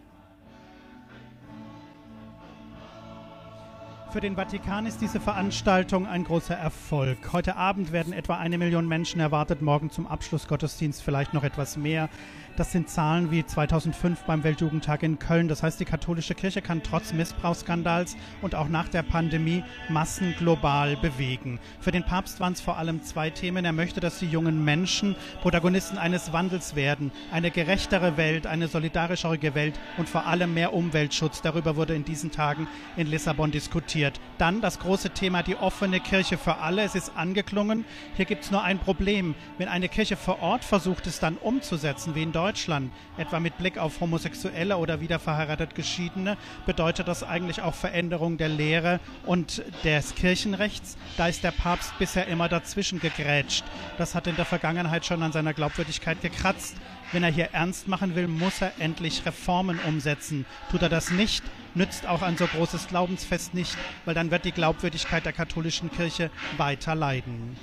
Für 4.13 4.21
den 4.21 4.35
Vatikan 4.35 4.85
ist 4.85 5.01
diese 5.01 5.19
Veranstaltung 5.19 6.05
ein 6.05 6.23
großer 6.23 6.53
Erfolg. 6.53 7.33
Heute 7.33 7.55
Abend 7.55 7.91
werden 7.91 8.13
etwa 8.13 8.37
eine 8.37 8.59
Million 8.59 8.87
Menschen 8.87 9.19
erwartet, 9.19 9.63
morgen 9.63 9.89
zum 9.89 10.05
Abschlussgottesdienst 10.05 11.01
vielleicht 11.01 11.33
noch 11.33 11.43
etwas 11.43 11.77
mehr. 11.77 12.09
Das 12.55 12.71
sind 12.71 12.87
Zahlen 12.87 13.31
wie 13.31 13.43
2005 13.43 14.25
beim 14.25 14.43
Weltjugendtag 14.43 15.01
in 15.01 15.17
Köln. 15.17 15.47
Das 15.47 15.63
heißt, 15.63 15.79
die 15.79 15.85
katholische 15.85 16.35
Kirche 16.35 16.61
kann 16.61 16.83
trotz 16.83 17.11
Missbrauchsskandals 17.11 18.15
und 18.43 18.53
auch 18.53 18.67
nach 18.67 18.87
der 18.89 19.01
Pandemie 19.01 19.63
Massen 19.89 20.35
global 20.37 20.95
bewegen. 20.97 21.59
Für 21.79 21.91
den 21.91 22.03
Papst 22.03 22.39
waren 22.39 22.53
es 22.53 22.61
vor 22.61 22.77
allem 22.77 23.01
zwei 23.01 23.31
Themen. 23.31 23.65
Er 23.65 23.71
möchte, 23.71 24.01
dass 24.01 24.19
die 24.19 24.27
jungen 24.27 24.63
Menschen 24.63 25.15
Protagonisten 25.41 25.97
eines 25.97 26.31
Wandels 26.31 26.75
werden. 26.75 27.11
Eine 27.31 27.49
gerechtere 27.49 28.17
Welt, 28.17 28.45
eine 28.45 28.67
solidarischere 28.67 29.55
Welt 29.55 29.79
und 29.97 30.07
vor 30.07 30.27
allem 30.27 30.53
mehr 30.53 30.73
Umweltschutz. 30.73 31.41
Darüber 31.41 31.75
wurde 31.75 31.95
in 31.95 32.05
diesen 32.05 32.29
Tagen 32.29 32.67
in 32.97 33.07
Lissabon 33.07 33.49
diskutiert. 33.49 34.19
Dann 34.37 34.61
das 34.61 34.77
große 34.77 35.09
Thema, 35.09 35.41
die 35.41 35.55
offene 35.55 35.99
Kirche 35.99 36.37
für 36.37 36.57
alle. 36.57 36.83
Es 36.83 36.93
ist 36.93 37.13
angeklungen. 37.15 37.83
Hier 38.15 38.25
gibt 38.25 38.43
es 38.43 38.51
nur 38.51 38.61
ein 38.61 38.77
Problem. 38.77 39.33
Wenn 39.57 39.69
eine 39.69 39.89
Kirche 39.89 40.15
vor 40.15 40.43
Ort 40.43 40.63
versucht, 40.63 41.07
es 41.07 41.19
dann 41.19 41.37
umzusetzen, 41.37 42.13
wie 42.13 42.21
in 42.21 42.31
Deutschland, 42.31 42.42
Deutschland, 42.43 42.91
etwa 43.15 43.39
mit 43.39 43.57
Blick 43.57 43.77
auf 43.77 44.01
Homosexuelle 44.01 44.75
oder 44.75 44.99
wiederverheiratet 44.99 45.75
Geschiedene, 45.75 46.35
bedeutet 46.65 47.07
das 47.07 47.23
eigentlich 47.23 47.61
auch 47.61 47.73
Veränderung 47.73 48.37
der 48.37 48.49
Lehre 48.49 48.99
und 49.25 49.63
des 49.85 50.13
Kirchenrechts. 50.13 50.97
Da 51.15 51.27
ist 51.29 51.45
der 51.45 51.51
Papst 51.51 51.97
bisher 51.99 52.27
immer 52.27 52.49
dazwischen 52.49 52.99
gegrätscht. 52.99 53.63
Das 53.97 54.13
hat 54.13 54.27
in 54.27 54.35
der 54.35 54.43
Vergangenheit 54.43 55.05
schon 55.05 55.23
an 55.23 55.31
seiner 55.31 55.53
Glaubwürdigkeit 55.53 56.19
gekratzt. 56.21 56.75
Wenn 57.13 57.23
er 57.23 57.31
hier 57.31 57.47
ernst 57.53 57.87
machen 57.87 58.13
will, 58.13 58.27
muss 58.27 58.61
er 58.61 58.73
endlich 58.77 59.25
Reformen 59.25 59.79
umsetzen. 59.87 60.45
Tut 60.69 60.81
er 60.81 60.89
das 60.89 61.11
nicht, 61.11 61.45
nützt 61.75 62.05
auch 62.05 62.23
ein 62.23 62.35
so 62.35 62.45
großes 62.45 62.89
Glaubensfest 62.89 63.53
nicht, 63.53 63.77
weil 64.03 64.15
dann 64.15 64.31
wird 64.31 64.43
die 64.43 64.51
Glaubwürdigkeit 64.51 65.25
der 65.25 65.31
katholischen 65.31 65.89
Kirche 65.89 66.29
weiter 66.57 66.93
leiden. 66.93 67.55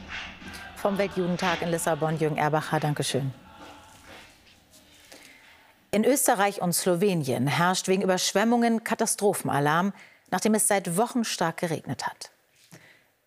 Vom 0.77 0.97
Weltjugendtag 0.97 1.61
in 1.61 1.69
Lissabon, 1.69 2.19
Jürgen 2.19 2.39
Erbacher, 2.39 2.81
Dankeschön. 2.81 3.35
In 5.93 6.05
Österreich 6.05 6.63
und 6.63 6.73
Slowenien 6.73 7.49
herrscht 7.49 7.89
wegen 7.89 8.03
Überschwemmungen 8.03 8.85
Katastrophenalarm, 8.85 9.93
nachdem 10.31 10.55
es 10.55 10.69
seit 10.69 10.97
Wochen 10.97 11.25
stark 11.25 11.57
geregnet 11.57 12.07
hat. 12.07 12.31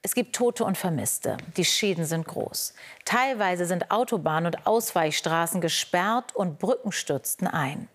Es 0.01 0.15
gibt 0.15 0.34
Tote 0.34 0.63
und 0.63 0.77
Vermisste. 0.77 1.36
Die 1.58 1.65
Schäden 1.65 2.05
sind 2.05 2.25
groß. 2.25 2.74
Teilweise 3.03 3.65
sind 3.65 3.91
Autobahnen 3.91 4.53
und 4.53 4.65
Ausweichstraßen 4.65 5.60
gesperrt 5.60 6.34
und 6.36 6.60
Brücken 6.60 6.93
stürzten 6.93 7.48
ein. 7.48 7.89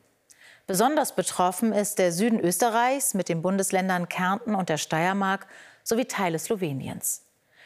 Besonders 0.66 1.14
betroffen 1.14 1.72
ist 1.72 1.98
der 1.98 2.12
Süden 2.12 2.38
Österreichs 2.38 3.14
mit 3.14 3.30
den 3.30 3.40
Bundesländern 3.40 4.10
Kärnten 4.10 4.54
und 4.54 4.68
der 4.68 4.76
Steiermark 4.76 5.46
sowie 5.82 6.04
Teile 6.04 6.38
Sloweniens. 6.38 7.24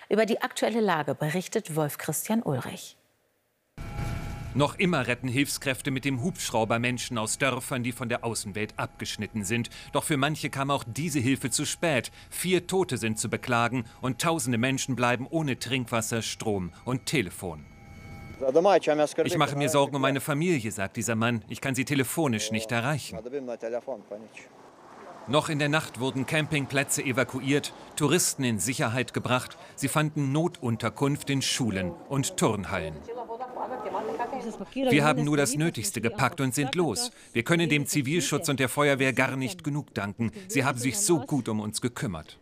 Über 0.08 0.24
die 0.24 0.40
aktuelle 0.40 0.80
Lage 0.80 1.16
berichtet 1.16 1.74
Wolf 1.74 1.98
Christian 1.98 2.42
Ulrich. 2.42 2.96
Noch 4.54 4.78
immer 4.78 5.06
retten 5.06 5.28
Hilfskräfte 5.28 5.90
mit 5.90 6.04
dem 6.04 6.22
Hubschrauber 6.22 6.78
Menschen 6.78 7.16
aus 7.16 7.38
Dörfern, 7.38 7.82
die 7.82 7.92
von 7.92 8.10
der 8.10 8.22
Außenwelt 8.22 8.74
abgeschnitten 8.78 9.44
sind. 9.44 9.70
Doch 9.92 10.04
für 10.04 10.18
manche 10.18 10.50
kam 10.50 10.70
auch 10.70 10.84
diese 10.86 11.20
Hilfe 11.20 11.48
zu 11.48 11.64
spät. 11.64 12.12
Vier 12.28 12.66
Tote 12.66 12.98
sind 12.98 13.18
zu 13.18 13.30
beklagen 13.30 13.84
und 14.02 14.20
tausende 14.20 14.58
Menschen 14.58 14.94
bleiben 14.94 15.26
ohne 15.30 15.58
Trinkwasser, 15.58 16.20
Strom 16.20 16.72
und 16.84 17.06
Telefon. 17.06 17.64
Ich 19.24 19.38
mache 19.38 19.56
mir 19.56 19.70
Sorgen 19.70 19.96
um 19.96 20.02
meine 20.02 20.20
Familie, 20.20 20.70
sagt 20.70 20.96
dieser 20.96 21.14
Mann. 21.14 21.42
Ich 21.48 21.62
kann 21.62 21.74
sie 21.74 21.86
telefonisch 21.86 22.50
nicht 22.50 22.72
erreichen. 22.72 23.18
Noch 25.28 25.48
in 25.48 25.60
der 25.60 25.68
Nacht 25.68 26.00
wurden 26.00 26.26
Campingplätze 26.26 27.02
evakuiert, 27.02 27.72
Touristen 27.94 28.42
in 28.42 28.58
Sicherheit 28.58 29.14
gebracht. 29.14 29.56
Sie 29.76 29.88
fanden 29.88 30.32
Notunterkunft 30.32 31.30
in 31.30 31.40
Schulen 31.40 31.92
und 32.08 32.36
Turnhallen. 32.36 32.96
Wir 34.74 35.04
haben 35.04 35.24
nur 35.24 35.36
das 35.36 35.56
Nötigste 35.56 36.00
gepackt 36.00 36.40
und 36.40 36.54
sind 36.54 36.74
los. 36.74 37.10
Wir 37.32 37.42
können 37.42 37.68
dem 37.68 37.86
Zivilschutz 37.86 38.48
und 38.48 38.60
der 38.60 38.68
Feuerwehr 38.68 39.12
gar 39.12 39.36
nicht 39.36 39.64
genug 39.64 39.94
danken. 39.94 40.32
Sie 40.48 40.64
haben 40.64 40.78
sich 40.78 40.98
so 40.98 41.20
gut 41.20 41.48
um 41.48 41.60
uns 41.60 41.80
gekümmert. 41.80 42.38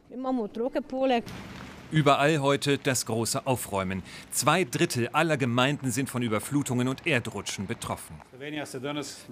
Überall 1.92 2.38
heute 2.38 2.78
das 2.78 3.04
große 3.06 3.46
Aufräumen. 3.46 4.04
Zwei 4.30 4.62
Drittel 4.62 5.08
aller 5.08 5.36
Gemeinden 5.36 5.90
sind 5.90 6.08
von 6.08 6.22
Überflutungen 6.22 6.86
und 6.86 7.04
Erdrutschen 7.04 7.66
betroffen. 7.66 8.14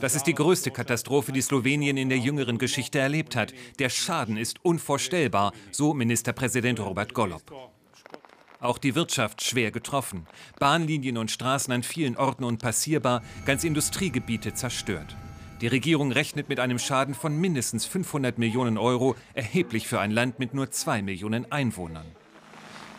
Das 0.01 0.15
ist 0.17 0.27
die 0.27 0.35
größte 0.35 0.73
Katastrophe, 0.73 1.31
die 1.31 1.41
Slowenien 1.41 1.97
in 1.97 2.09
der 2.09 2.19
jüngeren 2.19 2.59
Geschichte 2.59 2.99
erlebt 2.99 3.37
hat. 3.37 3.55
Der 3.79 3.91
Schaden 3.91 4.37
ist 4.37 4.65
unvorstellbar, 4.65 5.53
so 5.71 5.95
Ministerpräsident 5.95 6.81
Robert 6.81 7.15
Golob. 7.15 7.43
Auch 8.61 8.79
die 8.79 8.97
Wirtschaft 8.97 9.45
schwer 9.45 9.71
getroffen. 9.71 10.27
Bahnlinien 10.59 11.17
und 11.17 11.31
Straßen 11.31 11.73
an 11.73 11.85
vielen 11.85 12.17
Orten 12.17 12.43
unpassierbar, 12.43 13.23
ganz 13.47 13.63
Industriegebiete 13.63 14.53
zerstört. 14.53 15.15
Die 15.61 15.69
Regierung 15.69 16.11
rechnet 16.11 16.49
mit 16.49 16.59
einem 16.59 16.81
Schaden 16.81 17.15
von 17.15 17.37
mindestens 17.37 17.87
500 17.87 18.37
Millionen 18.39 18.77
Euro, 18.77 19.15
erheblich 19.35 19.87
für 19.87 20.01
ein 20.01 20.11
Land 20.11 20.41
mit 20.41 20.55
nur 20.55 20.71
zwei 20.73 21.03
Millionen 21.03 21.51
Einwohnern. 21.53 22.07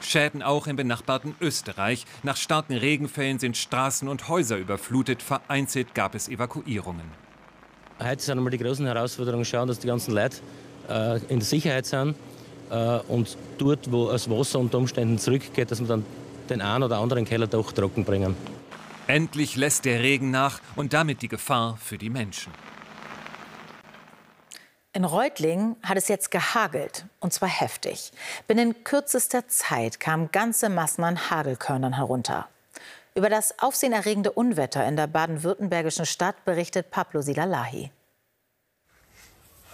Schäden 0.02 0.42
auch 0.42 0.68
im 0.68 0.78
benachbarten 0.78 1.36
Österreich. 1.42 2.06
Nach 2.24 2.38
starken 2.38 2.78
Regenfällen 2.78 3.38
sind 3.38 3.58
Straßen 3.58 4.08
und 4.08 4.30
Häuser 4.30 4.56
überflutet. 4.56 5.22
Vereinzelt 5.22 5.94
gab 5.94 6.16
es 6.16 6.30
Evakuierungen. 6.30 7.12
Heute 8.02 8.24
sind 8.24 8.38
einmal 8.38 8.52
die 8.52 8.60
großen 8.60 8.86
Herausforderungen, 8.86 9.44
schauen, 9.44 9.68
dass 9.68 9.80
die 9.80 9.88
ganzen 9.88 10.14
Leute 10.14 10.38
äh, 10.88 11.20
in 11.28 11.42
Sicherheit 11.42 11.86
sind 11.86 12.16
und 13.08 13.38
dort, 13.58 13.92
wo 13.92 14.10
das 14.12 14.30
Wasser 14.30 14.60
unter 14.60 14.78
Umständen 14.78 15.18
zurückgeht, 15.18 15.72
dass 15.72 15.80
wir 15.80 15.88
dann 15.88 16.06
den 16.50 16.62
einen 16.62 16.84
oder 16.84 16.98
anderen 16.98 17.26
Keller 17.26 17.48
doch 17.48 17.72
trocken 17.72 18.04
bringen. 18.04 18.36
Endlich 19.08 19.56
lässt 19.56 19.86
der 19.86 20.02
Regen 20.02 20.30
nach 20.32 20.62
und 20.76 20.94
damit 20.94 21.22
die 21.22 21.28
Gefahr 21.28 21.78
für 21.78 21.98
die 21.98 22.10
Menschen. 22.10 22.54
In 24.94 25.04
Reutlingen 25.04 25.76
hat 25.84 25.98
es 25.98 26.08
jetzt 26.08 26.32
gehagelt, 26.32 27.06
und 27.20 27.32
zwar 27.32 27.50
heftig. 27.50 28.12
Binnen 28.48 28.84
kürzester 28.84 29.48
Zeit 29.48 30.00
kamen 30.00 30.32
ganze 30.32 30.70
Massen 30.70 31.04
an 31.04 31.30
Hagelkörnern 31.30 31.94
herunter. 31.94 32.48
Über 33.16 33.30
das 33.30 33.58
aufsehenerregende 33.60 34.32
Unwetter 34.32 34.86
in 34.88 34.96
der 34.96 35.08
baden-württembergischen 35.08 36.06
Stadt 36.06 36.44
berichtet 36.46 36.90
Pablo 36.92 37.22
Silalahi. 37.22 37.92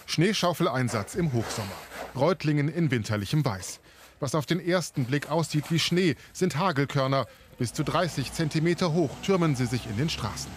Schneeschaufeleinsatz 0.06 1.14
im 1.14 1.32
Hochsommer. 1.32 1.72
Reutlingen 2.16 2.68
in 2.68 2.90
winterlichem 2.90 3.44
Weiß. 3.44 3.80
Was 4.20 4.34
auf 4.34 4.46
den 4.46 4.60
ersten 4.60 5.04
Blick 5.04 5.30
aussieht 5.30 5.70
wie 5.70 5.78
Schnee, 5.78 6.16
sind 6.32 6.56
Hagelkörner. 6.56 7.26
Bis 7.58 7.72
zu 7.72 7.84
30 7.84 8.32
Zentimeter 8.32 8.92
hoch 8.92 9.10
türmen 9.22 9.56
sie 9.56 9.66
sich 9.66 9.86
in 9.86 9.96
den 9.96 10.08
Straßen. 10.08 10.50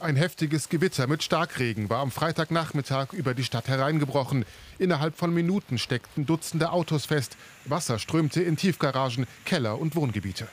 Ein 0.00 0.16
heftiges 0.16 0.68
Gewitter 0.68 1.06
mit 1.06 1.22
Starkregen 1.22 1.88
war 1.88 2.00
am 2.00 2.10
Freitagnachmittag 2.10 3.12
über 3.12 3.34
die 3.34 3.44
Stadt 3.44 3.68
hereingebrochen. 3.68 4.44
Innerhalb 4.78 5.16
von 5.16 5.32
Minuten 5.32 5.78
steckten 5.78 6.26
Dutzende 6.26 6.72
Autos 6.72 7.06
fest. 7.06 7.36
Wasser 7.66 8.00
strömte 8.00 8.42
in 8.42 8.56
Tiefgaragen, 8.56 9.26
Keller 9.44 9.78
und 9.78 9.94
Wohngebiete. 9.94 10.48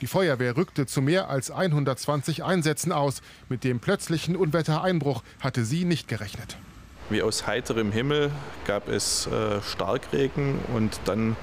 Die 0.00 0.06
Feuerwehr 0.06 0.56
rückte 0.56 0.86
zu 0.86 1.02
mehr 1.02 1.28
als 1.28 1.50
120 1.50 2.42
Einsätzen 2.42 2.90
aus. 2.90 3.20
Mit 3.50 3.64
dem 3.64 3.80
plötzlichen 3.80 4.34
Unwettereinbruch 4.34 5.22
hatte 5.40 5.66
sie 5.66 5.84
nicht 5.84 6.08
gerechnet. 6.08 6.56
Wie 7.10 7.22
aus 7.22 7.48
heiterem 7.48 7.90
Himmel 7.90 8.30
gab 8.66 8.88
es 8.88 9.26
äh, 9.26 9.60
Starkregen 9.62 10.60
und 10.72 11.00
dann 11.06 11.34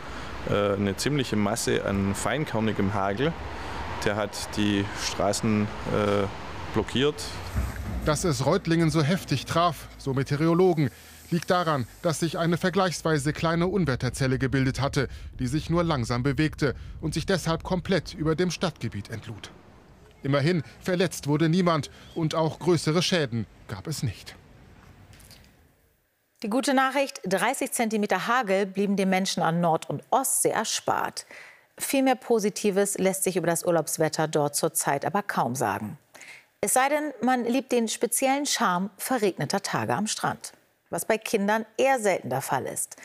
äh, 0.49 0.73
eine 0.73 0.95
ziemliche 0.95 1.35
Masse 1.35 1.83
an 1.85 2.15
feinkörnigem 2.15 2.93
Hagel. 2.93 3.33
Der 4.05 4.15
hat 4.15 4.31
die 4.55 4.85
Straßen 5.03 5.63
äh, 5.63 6.25
blockiert. 6.73 7.21
Dass 8.05 8.23
es 8.23 8.45
Reutlingen 8.45 8.89
so 8.89 9.03
heftig 9.03 9.45
traf, 9.45 9.89
so 9.97 10.13
Meteorologen, 10.13 10.89
liegt 11.31 11.49
daran, 11.49 11.85
dass 12.01 12.21
sich 12.21 12.37
eine 12.37 12.55
vergleichsweise 12.55 13.33
kleine 13.33 13.67
Unwetterzelle 13.67 14.39
gebildet 14.39 14.79
hatte, 14.79 15.09
die 15.37 15.47
sich 15.47 15.69
nur 15.69 15.83
langsam 15.83 16.23
bewegte 16.23 16.75
und 17.01 17.13
sich 17.13 17.25
deshalb 17.25 17.63
komplett 17.63 18.13
über 18.13 18.35
dem 18.35 18.51
Stadtgebiet 18.51 19.09
entlud. 19.09 19.51
Immerhin, 20.23 20.63
verletzt 20.79 21.27
wurde 21.27 21.49
niemand 21.49 21.91
und 22.15 22.35
auch 22.35 22.59
größere 22.59 23.01
Schäden 23.01 23.45
gab 23.67 23.87
es 23.87 24.01
nicht. 24.01 24.37
Die 26.43 26.51
gute 26.51 26.75
Nachricht, 26.75 27.19
30 27.23 27.71
cm 27.71 28.27
Hagel 28.27 28.67
blieben 28.67 28.95
den 28.95 29.09
Menschen 29.09 29.41
an 29.41 29.59
Nord- 29.59 29.89
und 29.89 30.03
Ostsee 30.11 30.51
erspart. 30.51 31.25
Viel 31.79 32.03
mehr 32.03 32.15
Positives 32.15 32.95
lässt 32.99 33.23
sich 33.23 33.37
über 33.37 33.47
das 33.47 33.65
Urlaubswetter 33.65 34.27
dort 34.27 34.55
zurzeit 34.55 35.03
aber 35.03 35.23
kaum 35.23 35.55
sagen. 35.55 35.97
Es 36.61 36.73
sei 36.73 36.89
denn, 36.89 37.11
man 37.21 37.43
liebt 37.43 37.71
den 37.71 37.87
speziellen 37.87 38.45
Charme 38.45 38.91
verregneter 38.97 39.63
Tage 39.63 39.95
am 39.95 40.05
Strand, 40.05 40.53
was 40.91 41.05
bei 41.05 41.17
Kindern 41.17 41.65
eher 41.75 41.99
selten 41.99 42.29
der 42.29 42.41
Fall 42.41 42.67
ist. 42.67 42.97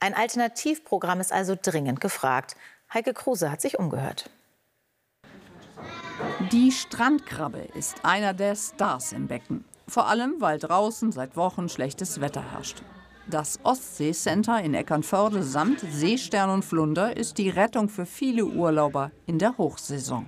Ein 0.00 0.14
Alternativprogramm 0.14 1.20
ist 1.20 1.32
also 1.32 1.56
dringend 1.60 2.00
gefragt. 2.00 2.56
Heike 2.92 3.14
Kruse 3.14 3.52
hat 3.52 3.60
sich 3.60 3.78
umgehört. 3.78 4.28
Die 6.50 6.72
Strandkrabbe 6.72 7.68
ist 7.74 8.04
einer 8.04 8.34
der 8.34 8.56
Stars 8.56 9.12
im 9.12 9.28
Becken. 9.28 9.64
Vor 9.88 10.06
allem, 10.06 10.36
weil 10.38 10.58
draußen 10.58 11.12
seit 11.12 11.36
Wochen 11.36 11.68
schlechtes 11.68 12.20
Wetter 12.20 12.42
herrscht. 12.52 12.82
Das 13.28 13.60
Ostseecenter 13.62 14.60
in 14.62 14.74
Eckernförde 14.74 15.42
samt 15.42 15.80
Seestern 15.80 16.50
und 16.50 16.64
Flunder 16.64 17.16
ist 17.16 17.38
die 17.38 17.50
Rettung 17.50 17.88
für 17.88 18.04
viele 18.04 18.44
Urlauber 18.44 19.12
in 19.26 19.38
der 19.38 19.56
Hochsaison. 19.58 20.26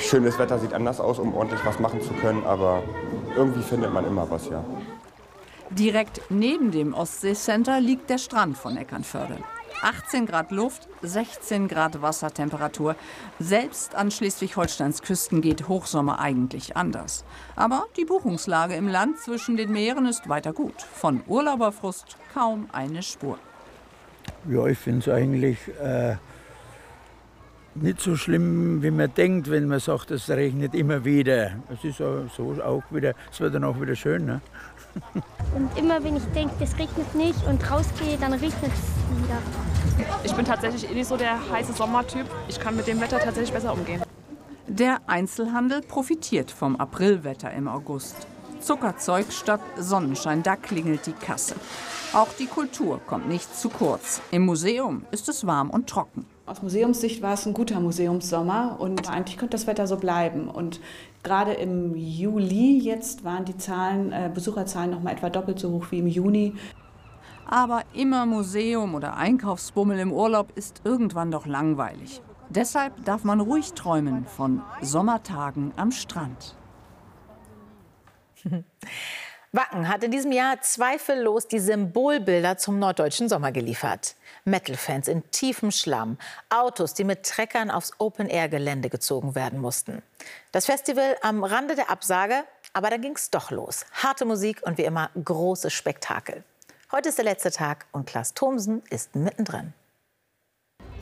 Schönes 0.00 0.38
Wetter 0.38 0.58
sieht 0.58 0.72
anders 0.72 0.98
aus, 0.98 1.18
um 1.18 1.34
ordentlich 1.34 1.64
was 1.64 1.78
machen 1.78 2.00
zu 2.00 2.12
können, 2.14 2.44
aber 2.44 2.82
irgendwie 3.36 3.62
findet 3.62 3.92
man 3.92 4.04
immer 4.04 4.28
was, 4.28 4.48
ja. 4.48 4.64
Direkt 5.70 6.20
neben 6.30 6.72
dem 6.72 6.92
Ostseecenter 6.94 7.80
liegt 7.80 8.10
der 8.10 8.18
Strand 8.18 8.58
von 8.58 8.76
Eckernförde. 8.76 9.38
18 9.82 10.26
Grad 10.26 10.50
Luft, 10.50 10.88
16 11.02 11.68
Grad 11.68 12.02
Wassertemperatur. 12.02 12.96
Selbst 13.38 13.94
an 13.94 14.10
Schleswig-Holsteins 14.10 15.02
Küsten 15.02 15.40
geht 15.40 15.68
Hochsommer 15.68 16.18
eigentlich 16.18 16.76
anders. 16.76 17.24
Aber 17.56 17.86
die 17.96 18.04
Buchungslage 18.04 18.74
im 18.74 18.88
Land 18.88 19.18
zwischen 19.18 19.56
den 19.56 19.72
Meeren 19.72 20.06
ist 20.06 20.28
weiter 20.28 20.52
gut. 20.52 20.82
Von 20.82 21.22
Urlauberfrust 21.26 22.16
kaum 22.34 22.68
eine 22.72 23.02
Spur. 23.02 23.38
Ja, 24.48 24.66
ich 24.66 24.78
finde 24.78 25.00
es 25.00 25.08
eigentlich 25.08 25.58
äh, 25.82 26.16
nicht 27.74 28.00
so 28.00 28.16
schlimm, 28.16 28.82
wie 28.82 28.90
man 28.90 29.12
denkt, 29.14 29.50
wenn 29.50 29.68
man 29.68 29.80
sagt, 29.80 30.10
es 30.10 30.28
regnet 30.28 30.74
immer 30.74 31.04
wieder. 31.04 31.52
Es 31.72 31.84
ist 31.84 31.98
so 31.98 32.28
auch 32.62 32.82
wieder, 32.90 33.14
es 33.30 33.40
wird 33.40 33.54
dann 33.54 33.64
auch 33.64 33.80
wieder 33.80 33.94
schön. 33.94 34.26
Ne? 34.26 34.40
Und 35.54 35.76
immer 35.76 36.02
wenn 36.04 36.16
ich 36.16 36.24
denke, 36.34 36.54
es 36.60 36.78
regnet 36.78 37.14
nicht 37.14 37.46
und 37.46 37.70
rausgehe, 37.70 38.16
dann 38.18 38.32
regnet 38.32 38.70
es 38.72 39.18
wieder. 39.18 39.38
Ich 40.24 40.34
bin 40.34 40.44
tatsächlich 40.44 40.90
eh 40.90 40.94
nicht 40.94 41.08
so 41.08 41.16
der 41.16 41.38
heiße 41.50 41.72
Sommertyp. 41.72 42.26
Ich 42.48 42.60
kann 42.60 42.76
mit 42.76 42.86
dem 42.86 43.00
Wetter 43.00 43.18
tatsächlich 43.18 43.52
besser 43.52 43.72
umgehen. 43.72 44.02
Der 44.66 45.00
Einzelhandel 45.08 45.82
profitiert 45.82 46.50
vom 46.50 46.76
Aprilwetter 46.76 47.52
im 47.52 47.66
August. 47.66 48.14
Zuckerzeug 48.60 49.32
statt 49.32 49.60
Sonnenschein, 49.76 50.42
da 50.42 50.54
klingelt 50.54 51.06
die 51.06 51.12
Kasse. 51.12 51.56
Auch 52.12 52.28
die 52.38 52.46
Kultur 52.46 53.00
kommt 53.06 53.28
nicht 53.28 53.56
zu 53.56 53.68
kurz. 53.68 54.20
Im 54.30 54.44
Museum 54.44 55.04
ist 55.10 55.28
es 55.28 55.46
warm 55.46 55.70
und 55.70 55.88
trocken. 55.88 56.26
Aus 56.46 56.62
Museumssicht 56.62 57.22
war 57.22 57.34
es 57.34 57.46
ein 57.46 57.54
guter 57.54 57.80
Museumssommer 57.80 58.76
und 58.80 59.08
eigentlich 59.08 59.38
könnte 59.38 59.56
das 59.56 59.66
Wetter 59.66 59.86
so 59.86 59.96
bleiben. 59.96 60.48
Und 60.48 60.80
gerade 61.22 61.52
im 61.52 61.94
Juli 61.96 62.78
jetzt 62.78 63.24
waren 63.24 63.44
die 63.44 63.56
Zahlen, 63.56 64.12
äh, 64.12 64.30
Besucherzahlen 64.32 64.90
noch 64.90 65.02
mal 65.02 65.12
etwa 65.12 65.30
doppelt 65.30 65.58
so 65.58 65.70
hoch 65.70 65.86
wie 65.90 65.98
im 65.98 66.06
Juni. 66.06 66.54
Aber 67.46 67.82
immer 67.94 68.26
Museum 68.26 68.94
oder 68.94 69.16
Einkaufsbummel 69.16 69.98
im 69.98 70.12
Urlaub 70.12 70.52
ist 70.54 70.82
irgendwann 70.84 71.30
doch 71.30 71.46
langweilig. 71.46 72.22
Deshalb 72.48 73.04
darf 73.04 73.24
man 73.24 73.40
ruhig 73.40 73.72
träumen 73.74 74.24
von 74.26 74.62
Sommertagen 74.82 75.72
am 75.76 75.90
Strand. 75.90 76.56
Wacken 79.52 79.88
hat 79.88 80.04
in 80.04 80.12
diesem 80.12 80.30
Jahr 80.30 80.60
zweifellos 80.60 81.48
die 81.48 81.58
Symbolbilder 81.58 82.56
zum 82.56 82.78
norddeutschen 82.78 83.28
Sommer 83.28 83.50
geliefert. 83.50 84.14
Metal-Fans 84.44 85.08
in 85.08 85.28
tiefem 85.32 85.72
Schlamm, 85.72 86.18
Autos, 86.50 86.94
die 86.94 87.02
mit 87.02 87.24
Treckern 87.24 87.68
aufs 87.68 87.92
Open-Air-Gelände 87.98 88.90
gezogen 88.90 89.34
werden 89.34 89.58
mussten. 89.60 90.02
Das 90.52 90.66
Festival 90.66 91.16
am 91.22 91.42
Rande 91.42 91.74
der 91.74 91.90
Absage, 91.90 92.44
aber 92.74 92.90
dann 92.90 93.00
ging 93.00 93.16
es 93.16 93.30
doch 93.30 93.50
los. 93.50 93.86
Harte 93.92 94.24
Musik 94.24 94.62
und 94.64 94.78
wie 94.78 94.84
immer 94.84 95.10
großes 95.20 95.72
Spektakel. 95.72 96.44
Heute 96.92 97.08
ist 97.08 97.18
der 97.18 97.24
letzte 97.24 97.50
Tag 97.50 97.86
und 97.90 98.06
Klaas 98.06 98.34
Thomsen 98.34 98.82
ist 98.88 99.16
mittendrin. 99.16 99.72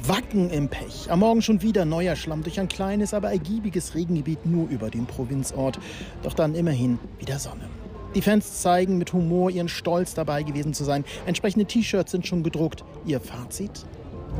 Wacken 0.00 0.48
im 0.48 0.70
Pech. 0.70 1.10
Am 1.10 1.18
Morgen 1.18 1.42
schon 1.42 1.60
wieder 1.60 1.84
neuer 1.84 2.16
Schlamm 2.16 2.42
durch 2.42 2.58
ein 2.58 2.68
kleines, 2.68 3.12
aber 3.12 3.30
ergiebiges 3.30 3.94
Regengebiet 3.94 4.46
nur 4.46 4.70
über 4.70 4.88
dem 4.88 5.04
Provinzort. 5.06 5.78
Doch 6.22 6.32
dann 6.32 6.54
immerhin 6.54 6.98
wieder 7.18 7.38
Sonne. 7.38 7.68
Die 8.14 8.22
Fans 8.22 8.62
zeigen 8.62 8.96
mit 8.98 9.12
Humor 9.12 9.50
ihren 9.50 9.68
Stolz 9.68 10.14
dabei 10.14 10.42
gewesen 10.42 10.72
zu 10.72 10.84
sein. 10.84 11.04
Entsprechende 11.26 11.66
T-Shirts 11.66 12.12
sind 12.12 12.26
schon 12.26 12.42
gedruckt. 12.42 12.84
Ihr 13.04 13.20
Fazit? 13.20 13.84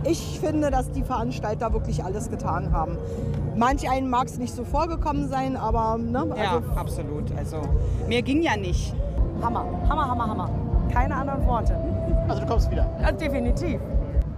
Ich 0.04 0.38
finde, 0.40 0.70
dass 0.70 0.90
die 0.92 1.02
Veranstalter 1.02 1.72
wirklich 1.72 2.02
alles 2.04 2.30
getan 2.30 2.72
haben. 2.72 2.96
Manch 3.56 3.88
einen 3.90 4.08
mag 4.08 4.26
es 4.26 4.38
nicht 4.38 4.54
so 4.54 4.64
vorgekommen 4.64 5.28
sein, 5.28 5.56
aber 5.56 5.98
ne, 5.98 6.20
also 6.20 6.36
ja, 6.36 6.62
absolut. 6.76 7.24
Also 7.36 7.62
mir 8.06 8.22
ging 8.22 8.42
ja 8.42 8.56
nicht. 8.56 8.94
Hammer, 9.42 9.64
Hammer, 9.88 10.08
Hammer, 10.08 10.26
Hammer. 10.28 10.50
Keine 10.92 11.14
anderen 11.14 11.46
Worte. 11.46 11.76
Also 12.28 12.42
du 12.42 12.46
kommst 12.48 12.70
wieder? 12.70 12.88
Ja, 13.00 13.12
definitiv. 13.12 13.80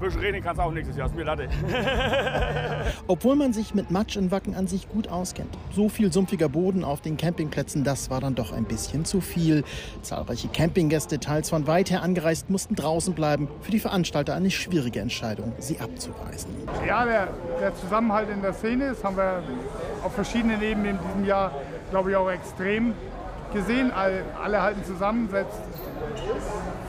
Bisschen 0.01 0.21
reden 0.21 0.43
kannst 0.43 0.61
auch 0.61 0.73
nächstes 0.73 0.97
Jahr, 0.97 1.09
ist 1.09 1.15
mir 1.15 1.25
Latte. 1.25 1.49
Obwohl 3.07 3.37
man 3.37 3.53
sich 3.53 3.75
mit 3.75 3.91
Matsch 3.91 4.17
in 4.17 4.31
Wacken 4.31 4.55
an 4.55 4.67
sich 4.67 4.89
gut 4.89 5.09
auskennt. 5.09 5.57
So 5.75 5.89
viel 5.89 6.13
sumpfiger 6.13 6.49
Boden 6.49 6.85
auf 6.85 7.03
den 7.03 7.17
Campingplätzen, 7.17 7.85
das 7.85 8.09
war 8.09 8.21
dann 8.21 8.35
doch 8.35 8.53
ein 8.53 8.65
bisschen 8.65 9.05
zu 9.05 9.21
viel. 9.21 9.63
Zahlreiche 10.03 10.49
Campinggäste, 10.49 11.21
teils 11.21 11.51
von 11.51 11.67
weit 11.67 11.91
her 11.91 12.03
angereist, 12.03 12.49
mussten 12.49 12.75
draußen 12.75 13.15
bleiben. 13.15 13.49
Für 13.61 13.71
die 13.71 13.81
Veranstalter 13.81 14.35
eine 14.35 14.51
schwierige 14.51 15.01
Entscheidung, 15.01 15.53
sie 15.59 15.79
abzuweisen. 15.81 16.51
Ja, 16.87 17.05
der, 17.05 17.29
der 17.61 17.75
Zusammenhalt 17.75 18.31
in 18.31 18.41
der 18.41 18.55
Szene, 18.55 18.89
das 18.89 19.05
haben 19.05 19.17
wir 19.17 19.43
auf 20.03 20.15
verschiedenen 20.15 20.63
Ebenen 20.63 20.93
in 20.93 20.99
diesem 21.07 21.25
Jahr, 21.27 21.53
glaube 21.91 22.11
ich, 22.11 22.17
auch 22.17 22.31
extrem 22.31 22.95
gesehen. 23.53 23.91
Alle, 23.93 24.25
alle 24.43 24.63
halten 24.63 24.85
zusammen, 24.85 25.29
selbst 25.31 25.59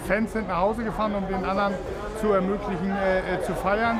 Fans 0.07 0.33
sind 0.33 0.47
nach 0.47 0.57
Hause 0.57 0.83
gefahren, 0.83 1.15
um 1.15 1.27
den 1.27 1.43
anderen 1.43 1.73
zu 2.19 2.31
ermöglichen, 2.31 2.91
äh, 2.91 3.35
äh, 3.35 3.43
zu 3.43 3.53
feiern. 3.53 3.99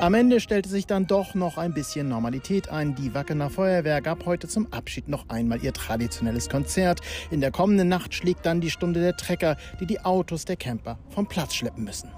Am 0.00 0.14
Ende 0.14 0.38
stellte 0.38 0.68
sich 0.68 0.86
dann 0.86 1.08
doch 1.08 1.34
noch 1.34 1.58
ein 1.58 1.74
bisschen 1.74 2.08
Normalität 2.08 2.68
ein. 2.68 2.94
Die 2.94 3.14
Wackener 3.14 3.50
Feuerwehr 3.50 4.00
gab 4.00 4.26
heute 4.26 4.46
zum 4.46 4.72
Abschied 4.72 5.08
noch 5.08 5.28
einmal 5.28 5.60
ihr 5.60 5.72
traditionelles 5.72 6.48
Konzert. 6.48 7.00
In 7.32 7.40
der 7.40 7.50
kommenden 7.50 7.88
Nacht 7.88 8.14
schlägt 8.14 8.46
dann 8.46 8.60
die 8.60 8.70
Stunde 8.70 9.00
der 9.00 9.16
Trecker, 9.16 9.56
die 9.80 9.86
die 9.86 10.00
Autos 10.04 10.44
der 10.44 10.56
Camper 10.56 10.98
vom 11.10 11.26
Platz 11.26 11.56
schleppen 11.56 11.82
müssen. 11.82 12.12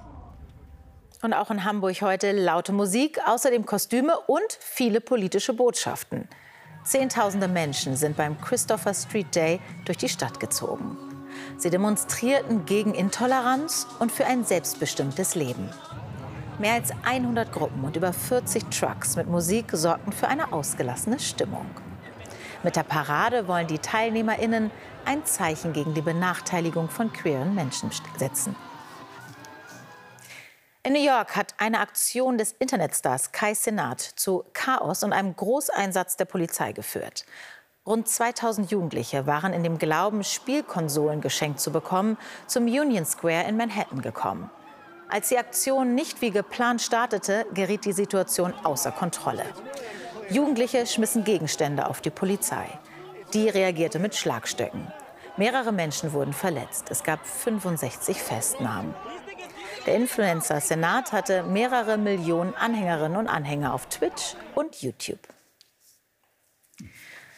Und 1.22 1.34
auch 1.34 1.50
in 1.50 1.64
Hamburg 1.64 2.00
heute 2.00 2.32
laute 2.32 2.72
Musik, 2.72 3.18
außerdem 3.26 3.66
Kostüme 3.66 4.18
und 4.26 4.58
viele 4.58 5.02
politische 5.02 5.52
Botschaften. 5.52 6.26
Zehntausende 6.82 7.46
Menschen 7.46 7.94
sind 7.94 8.16
beim 8.16 8.40
Christopher 8.40 8.94
Street 8.94 9.34
Day 9.34 9.60
durch 9.84 9.98
die 9.98 10.08
Stadt 10.08 10.40
gezogen. 10.40 10.96
Sie 11.58 11.68
demonstrierten 11.68 12.64
gegen 12.64 12.94
Intoleranz 12.94 13.86
und 13.98 14.10
für 14.10 14.24
ein 14.24 14.44
selbstbestimmtes 14.44 15.34
Leben. 15.34 15.68
Mehr 16.58 16.74
als 16.74 16.90
100 17.04 17.52
Gruppen 17.52 17.84
und 17.84 17.96
über 17.96 18.14
40 18.14 18.64
Trucks 18.70 19.16
mit 19.16 19.28
Musik 19.28 19.66
sorgten 19.72 20.12
für 20.12 20.28
eine 20.28 20.52
ausgelassene 20.54 21.18
Stimmung. 21.18 21.66
Mit 22.62 22.76
der 22.76 22.82
Parade 22.82 23.46
wollen 23.46 23.66
die 23.66 23.78
TeilnehmerInnen 23.78 24.70
ein 25.04 25.24
Zeichen 25.26 25.74
gegen 25.74 25.92
die 25.92 26.02
Benachteiligung 26.02 26.88
von 26.88 27.12
queeren 27.12 27.54
Menschen 27.54 27.90
setzen. 28.18 28.56
In 30.82 30.94
New 30.94 31.04
York 31.04 31.36
hat 31.36 31.52
eine 31.58 31.78
Aktion 31.80 32.38
des 32.38 32.52
Internetstars 32.52 33.32
Kai 33.32 33.52
Senat 33.52 34.00
zu 34.00 34.44
Chaos 34.54 35.02
und 35.02 35.12
einem 35.12 35.36
Großeinsatz 35.36 36.16
der 36.16 36.24
Polizei 36.24 36.72
geführt. 36.72 37.26
Rund 37.86 38.08
2000 38.08 38.70
Jugendliche 38.70 39.26
waren 39.26 39.52
in 39.52 39.62
dem 39.62 39.76
Glauben, 39.76 40.24
Spielkonsolen 40.24 41.20
geschenkt 41.20 41.60
zu 41.60 41.70
bekommen, 41.70 42.16
zum 42.46 42.64
Union 42.64 43.04
Square 43.04 43.46
in 43.46 43.58
Manhattan 43.58 44.00
gekommen. 44.00 44.50
Als 45.10 45.28
die 45.28 45.36
Aktion 45.36 45.94
nicht 45.94 46.22
wie 46.22 46.30
geplant 46.30 46.80
startete, 46.80 47.44
geriet 47.52 47.84
die 47.84 47.92
Situation 47.92 48.54
außer 48.64 48.90
Kontrolle. 48.90 49.44
Jugendliche 50.30 50.86
schmissen 50.86 51.24
Gegenstände 51.24 51.90
auf 51.90 52.00
die 52.00 52.08
Polizei. 52.08 52.66
Die 53.34 53.50
reagierte 53.50 53.98
mit 53.98 54.14
Schlagstöcken. 54.14 54.90
Mehrere 55.36 55.72
Menschen 55.72 56.14
wurden 56.14 56.32
verletzt. 56.32 56.90
Es 56.90 57.02
gab 57.02 57.26
65 57.26 58.16
Festnahmen. 58.16 58.94
Der 59.86 59.94
Influencer 59.96 60.60
Senat 60.60 61.12
hatte 61.12 61.42
mehrere 61.44 61.96
Millionen 61.96 62.54
Anhängerinnen 62.54 63.16
und 63.16 63.28
Anhänger 63.28 63.72
auf 63.72 63.86
Twitch 63.86 64.34
und 64.54 64.76
YouTube. 64.82 65.18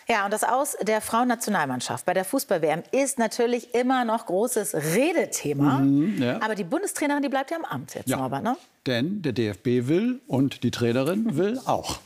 Ja, 0.09 0.25
und 0.25 0.33
das 0.33 0.43
Aus 0.43 0.77
der 0.83 1.01
Frauennationalmannschaft 1.01 2.05
bei 2.05 2.13
der 2.13 2.25
Fußball-WM 2.25 2.83
ist 2.91 3.19
natürlich 3.19 3.75
immer 3.75 4.05
noch 4.05 4.27
großes 4.27 4.75
Redethema. 4.75 5.79
Mhm, 5.79 6.21
ja. 6.21 6.43
Aber 6.43 6.55
die 6.57 6.65
Bundestrainerin, 6.65 7.23
die 7.23 7.29
bleibt 7.29 7.51
ja 7.53 7.57
am 7.57 7.65
Amt 7.65 7.95
jetzt, 7.95 8.09
Ja. 8.09 8.17
Norbert, 8.17 8.43
ne? 8.43 8.57
Denn 8.87 9.23
der 9.23 9.33
DFB 9.33 9.87
will 9.89 10.21
und 10.27 10.65
die 10.65 10.73
Trainerin 10.73 11.37
will 11.37 11.61
auch. 11.65 11.99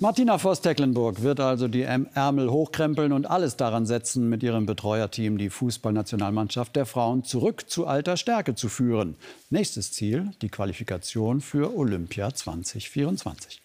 Martina 0.00 0.38
Voss-Tecklenburg 0.38 1.22
wird 1.22 1.40
also 1.40 1.66
die 1.66 1.82
Ärmel 1.82 2.52
hochkrempeln 2.52 3.12
und 3.12 3.26
alles 3.26 3.56
daran 3.56 3.84
setzen, 3.84 4.28
mit 4.28 4.44
ihrem 4.44 4.64
Betreuerteam 4.64 5.38
die 5.38 5.50
Fußballnationalmannschaft 5.50 6.76
der 6.76 6.86
Frauen 6.86 7.24
zurück 7.24 7.68
zu 7.68 7.84
alter 7.84 8.16
Stärke 8.16 8.54
zu 8.54 8.68
führen. 8.68 9.16
Nächstes 9.50 9.90
Ziel, 9.90 10.30
die 10.40 10.50
Qualifikation 10.50 11.40
für 11.40 11.76
Olympia 11.76 12.32
2024. 12.32 13.60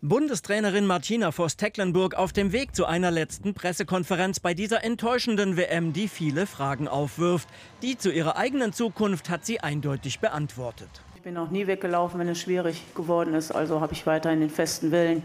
Bundestrainerin 0.00 0.86
Martina 0.86 1.30
Voss-Tecklenburg 1.30 2.14
auf 2.14 2.32
dem 2.32 2.52
Weg 2.52 2.74
zu 2.74 2.86
einer 2.86 3.10
letzten 3.10 3.52
Pressekonferenz 3.52 4.40
bei 4.40 4.54
dieser 4.54 4.82
enttäuschenden 4.82 5.58
WM, 5.58 5.92
die 5.92 6.08
viele 6.08 6.46
Fragen 6.46 6.88
aufwirft. 6.88 7.48
Die 7.82 7.98
zu 7.98 8.10
ihrer 8.10 8.38
eigenen 8.38 8.72
Zukunft 8.72 9.28
hat 9.28 9.44
sie 9.44 9.60
eindeutig 9.60 10.20
beantwortet. 10.20 11.02
Ich 11.22 11.24
bin 11.24 11.36
auch 11.36 11.50
nie 11.50 11.68
weggelaufen, 11.68 12.18
wenn 12.18 12.26
es 12.26 12.40
schwierig 12.40 12.82
geworden 12.96 13.32
ist. 13.34 13.52
Also 13.52 13.80
habe 13.80 13.92
ich 13.92 14.04
weiterhin 14.08 14.40
den 14.40 14.50
festen 14.50 14.90
Willen, 14.90 15.22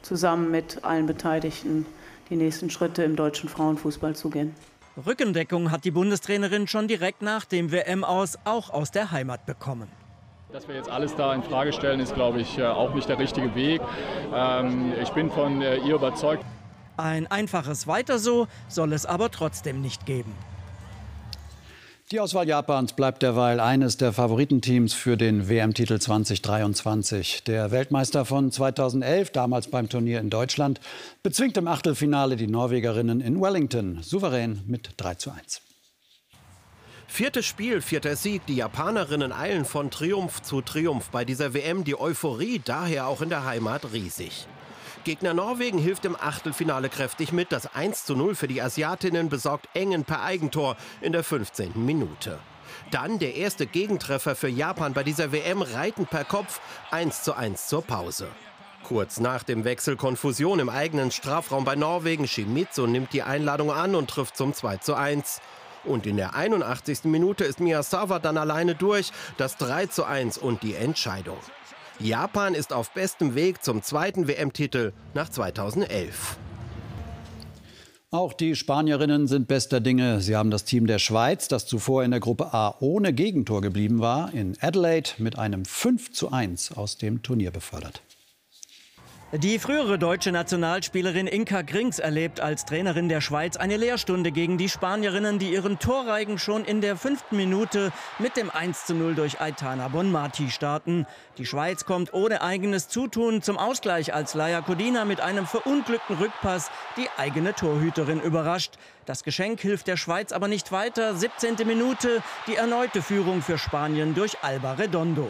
zusammen 0.00 0.50
mit 0.50 0.82
allen 0.84 1.04
Beteiligten 1.04 1.84
die 2.30 2.36
nächsten 2.36 2.70
Schritte 2.70 3.02
im 3.02 3.14
deutschen 3.14 3.50
Frauenfußball 3.50 4.16
zu 4.16 4.30
gehen. 4.30 4.54
Rückendeckung 5.06 5.70
hat 5.70 5.84
die 5.84 5.90
Bundestrainerin 5.90 6.66
schon 6.66 6.88
direkt 6.88 7.20
nach 7.20 7.44
dem 7.44 7.72
WM 7.72 8.04
aus 8.04 8.38
auch 8.46 8.70
aus 8.70 8.90
der 8.90 9.10
Heimat 9.10 9.44
bekommen. 9.44 9.88
Dass 10.50 10.66
wir 10.66 10.76
jetzt 10.76 10.88
alles 10.88 11.14
da 11.14 11.34
in 11.34 11.42
Frage 11.42 11.74
stellen, 11.74 12.00
ist, 12.00 12.14
glaube 12.14 12.40
ich, 12.40 12.56
äh, 12.56 12.64
auch 12.64 12.94
nicht 12.94 13.10
der 13.10 13.18
richtige 13.18 13.54
Weg. 13.54 13.82
Ähm, 14.34 14.94
Ich 15.02 15.10
bin 15.10 15.30
von 15.30 15.60
äh, 15.60 15.76
ihr 15.76 15.96
überzeugt. 15.96 16.42
Ein 16.96 17.26
einfaches 17.26 17.86
Weiter 17.86 18.18
so 18.18 18.46
soll 18.68 18.94
es 18.94 19.04
aber 19.04 19.30
trotzdem 19.30 19.82
nicht 19.82 20.06
geben. 20.06 20.32
Die 22.10 22.20
Auswahl 22.20 22.46
Japans 22.46 22.92
bleibt 22.92 23.22
derweil 23.22 23.60
eines 23.60 23.96
der 23.96 24.12
Favoritenteams 24.12 24.92
für 24.92 25.16
den 25.16 25.48
WM-Titel 25.48 25.98
2023. 25.98 27.44
Der 27.44 27.70
Weltmeister 27.70 28.26
von 28.26 28.52
2011, 28.52 29.30
damals 29.30 29.68
beim 29.68 29.88
Turnier 29.88 30.20
in 30.20 30.28
Deutschland, 30.28 30.80
bezwingt 31.22 31.56
im 31.56 31.66
Achtelfinale 31.66 32.36
die 32.36 32.46
Norwegerinnen 32.46 33.22
in 33.22 33.40
Wellington, 33.40 34.02
souverän 34.02 34.60
mit 34.66 34.90
3 34.98 35.14
zu 35.14 35.30
1. 35.30 35.62
Viertes 37.06 37.46
Spiel, 37.46 37.80
vierter 37.80 38.16
Sieg. 38.16 38.44
Die 38.48 38.56
Japanerinnen 38.56 39.32
eilen 39.32 39.64
von 39.64 39.90
Triumph 39.90 40.42
zu 40.42 40.60
Triumph 40.60 41.08
bei 41.08 41.24
dieser 41.24 41.54
WM. 41.54 41.84
Die 41.84 41.98
Euphorie 41.98 42.60
daher 42.62 43.06
auch 43.06 43.22
in 43.22 43.30
der 43.30 43.46
Heimat 43.46 43.94
riesig. 43.94 44.46
Gegner 45.04 45.34
Norwegen 45.34 45.78
hilft 45.78 46.04
im 46.06 46.16
Achtelfinale 46.16 46.88
kräftig 46.88 47.30
mit. 47.30 47.52
Das 47.52 47.74
1 47.74 48.06
zu 48.06 48.16
0 48.16 48.34
für 48.34 48.48
die 48.48 48.62
Asiatinnen 48.62 49.28
besorgt 49.28 49.68
Engen 49.74 50.04
per 50.04 50.22
Eigentor 50.22 50.76
in 51.02 51.12
der 51.12 51.22
15. 51.22 51.72
Minute. 51.84 52.38
Dann 52.90 53.18
der 53.18 53.36
erste 53.36 53.66
Gegentreffer 53.66 54.34
für 54.34 54.48
Japan 54.48 54.94
bei 54.94 55.04
dieser 55.04 55.30
WM, 55.30 55.62
Reiten 55.62 56.06
per 56.06 56.24
Kopf 56.24 56.60
1 56.90 57.22
zu 57.22 57.34
1 57.34 57.68
zur 57.68 57.82
Pause. 57.82 58.28
Kurz 58.82 59.20
nach 59.20 59.42
dem 59.42 59.64
Wechsel 59.64 59.96
Konfusion 59.96 60.58
im 60.58 60.68
eigenen 60.68 61.10
Strafraum 61.10 61.64
bei 61.64 61.76
Norwegen. 61.76 62.26
Shimizu 62.26 62.86
nimmt 62.86 63.12
die 63.12 63.22
Einladung 63.22 63.70
an 63.70 63.94
und 63.94 64.10
trifft 64.10 64.36
zum 64.36 64.52
2 64.52 64.78
zu 64.78 64.94
1. 64.94 65.40
Und 65.84 66.06
in 66.06 66.16
der 66.16 66.34
81. 66.34 67.04
Minute 67.04 67.44
ist 67.44 67.60
Miyazawa 67.60 68.18
dann 68.18 68.38
alleine 68.38 68.74
durch. 68.74 69.12
Das 69.36 69.56
3 69.58 69.86
zu 69.86 70.04
1 70.04 70.38
und 70.38 70.62
die 70.62 70.74
Entscheidung. 70.74 71.38
Japan 72.00 72.54
ist 72.54 72.72
auf 72.72 72.90
bestem 72.90 73.34
Weg 73.34 73.62
zum 73.62 73.82
zweiten 73.82 74.26
WM-Titel 74.26 74.92
nach 75.14 75.28
2011. 75.28 76.36
Auch 78.10 78.32
die 78.32 78.54
Spanierinnen 78.54 79.26
sind 79.26 79.48
bester 79.48 79.80
Dinge. 79.80 80.20
Sie 80.20 80.36
haben 80.36 80.50
das 80.50 80.64
Team 80.64 80.86
der 80.86 80.98
Schweiz, 80.98 81.48
das 81.48 81.66
zuvor 81.66 82.04
in 82.04 82.12
der 82.12 82.20
Gruppe 82.20 82.54
A 82.54 82.76
ohne 82.80 83.12
Gegentor 83.12 83.60
geblieben 83.60 84.00
war, 84.00 84.32
in 84.32 84.56
Adelaide 84.60 85.10
mit 85.18 85.38
einem 85.38 85.64
5 85.64 86.12
zu 86.12 86.30
1 86.30 86.76
aus 86.76 86.96
dem 86.96 87.22
Turnier 87.22 87.50
befördert. 87.50 88.02
Die 89.38 89.58
frühere 89.58 89.98
deutsche 89.98 90.30
Nationalspielerin 90.30 91.26
Inka 91.26 91.62
Grings 91.62 91.98
erlebt 91.98 92.38
als 92.38 92.66
Trainerin 92.66 93.08
der 93.08 93.20
Schweiz 93.20 93.56
eine 93.56 93.76
Lehrstunde 93.76 94.30
gegen 94.30 94.58
die 94.58 94.68
Spanierinnen, 94.68 95.40
die 95.40 95.52
ihren 95.52 95.80
Torreigen 95.80 96.38
schon 96.38 96.64
in 96.64 96.80
der 96.80 96.96
fünften 96.96 97.36
Minute 97.36 97.90
mit 98.20 98.36
dem 98.36 98.48
1 98.48 98.86
zu 98.86 98.94
0 98.94 99.16
durch 99.16 99.40
Aitana 99.40 99.88
Bonmati 99.88 100.50
starten. 100.50 101.04
Die 101.36 101.46
Schweiz 101.46 101.84
kommt 101.84 102.14
ohne 102.14 102.42
eigenes 102.42 102.86
Zutun 102.86 103.42
zum 103.42 103.58
Ausgleich, 103.58 104.14
als 104.14 104.34
Laia 104.34 104.60
Codina 104.60 105.04
mit 105.04 105.20
einem 105.20 105.48
verunglückten 105.48 106.16
Rückpass 106.16 106.70
die 106.96 107.08
eigene 107.16 107.54
Torhüterin 107.54 108.20
überrascht. 108.20 108.74
Das 109.04 109.24
Geschenk 109.24 109.60
hilft 109.60 109.88
der 109.88 109.96
Schweiz 109.96 110.30
aber 110.30 110.46
nicht 110.46 110.70
weiter. 110.70 111.16
17. 111.16 111.56
Minute, 111.66 112.22
die 112.46 112.54
erneute 112.54 113.02
Führung 113.02 113.42
für 113.42 113.58
Spanien 113.58 114.14
durch 114.14 114.36
Alba 114.42 114.74
Redondo. 114.74 115.28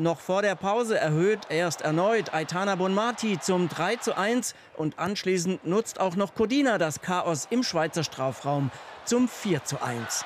Noch 0.00 0.18
vor 0.18 0.40
der 0.40 0.54
Pause 0.54 0.98
erhöht 0.98 1.40
erst 1.50 1.82
erneut 1.82 2.32
Aitana 2.32 2.74
Bonmati 2.74 3.38
zum 3.38 3.68
3 3.68 3.96
zu 3.96 4.16
1 4.16 4.54
und 4.78 4.98
anschließend 4.98 5.66
nutzt 5.66 6.00
auch 6.00 6.16
noch 6.16 6.34
Codina 6.34 6.78
das 6.78 7.02
Chaos 7.02 7.46
im 7.50 7.62
Schweizer 7.62 8.02
Strafraum 8.02 8.70
zum 9.04 9.28
4 9.28 9.62
zu 9.64 9.82
1. 9.82 10.24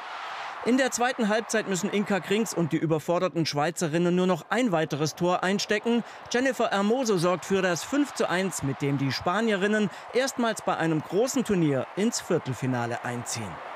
In 0.65 0.77
der 0.77 0.93
zweiten 0.93 1.29
Halbzeit 1.29 1.69
müssen 1.69 1.91
Inka 1.91 2.21
Krings 2.21 2.55
und 2.55 2.71
die 2.71 2.77
überforderten 2.77 3.47
Schweizerinnen 3.47 4.15
nur 4.15 4.29
noch 4.29 4.45
ein 4.49 4.71
weiteres 4.71 5.17
Tor 5.17 5.43
einstecken. 5.43 6.05
Jennifer 6.33 6.71
Hermoso 6.71 7.19
sorgt 7.19 7.45
für 7.45 7.61
das 7.61 7.83
5 7.83 8.15
zu 8.15 8.31
1, 8.31 8.63
mit 8.63 8.81
dem 8.81 8.97
die 8.97 9.11
Spanierinnen 9.11 9.91
erstmals 10.13 10.63
bei 10.63 10.77
einem 10.77 11.03
großen 11.03 11.43
Turnier 11.43 11.89
ins 11.97 12.21
Viertelfinale 12.21 13.05
einziehen. 13.05 13.74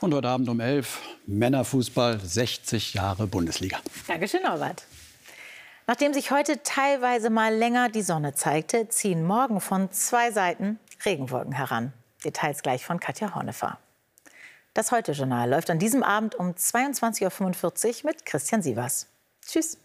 Und 0.00 0.14
heute 0.14 0.28
Abend 0.28 0.48
um 0.48 0.60
11 0.60 1.00
Männerfußball, 1.26 2.20
60 2.20 2.94
Jahre 2.94 3.26
Bundesliga. 3.26 3.78
Dankeschön, 4.06 4.42
Norbert. 4.42 4.84
Nachdem 5.88 6.14
sich 6.14 6.30
heute 6.30 6.62
teilweise 6.62 7.30
mal 7.30 7.52
länger 7.54 7.88
die 7.88 8.02
Sonne 8.02 8.34
zeigte, 8.34 8.88
ziehen 8.88 9.24
morgen 9.24 9.60
von 9.60 9.90
zwei 9.90 10.30
Seiten 10.30 10.78
Regenwolken 11.04 11.52
heran. 11.52 11.92
Details 12.24 12.62
gleich 12.62 12.84
von 12.84 13.00
Katja 13.00 13.34
Hornefer. 13.34 13.78
Das 14.74 14.92
Heute-Journal 14.92 15.50
läuft 15.50 15.70
an 15.70 15.80
diesem 15.80 16.04
Abend 16.04 16.36
um 16.36 16.50
22.45 16.52 18.04
Uhr 18.04 18.10
mit 18.10 18.24
Christian 18.24 18.62
Sievers. 18.62 19.08
Tschüss. 19.44 19.78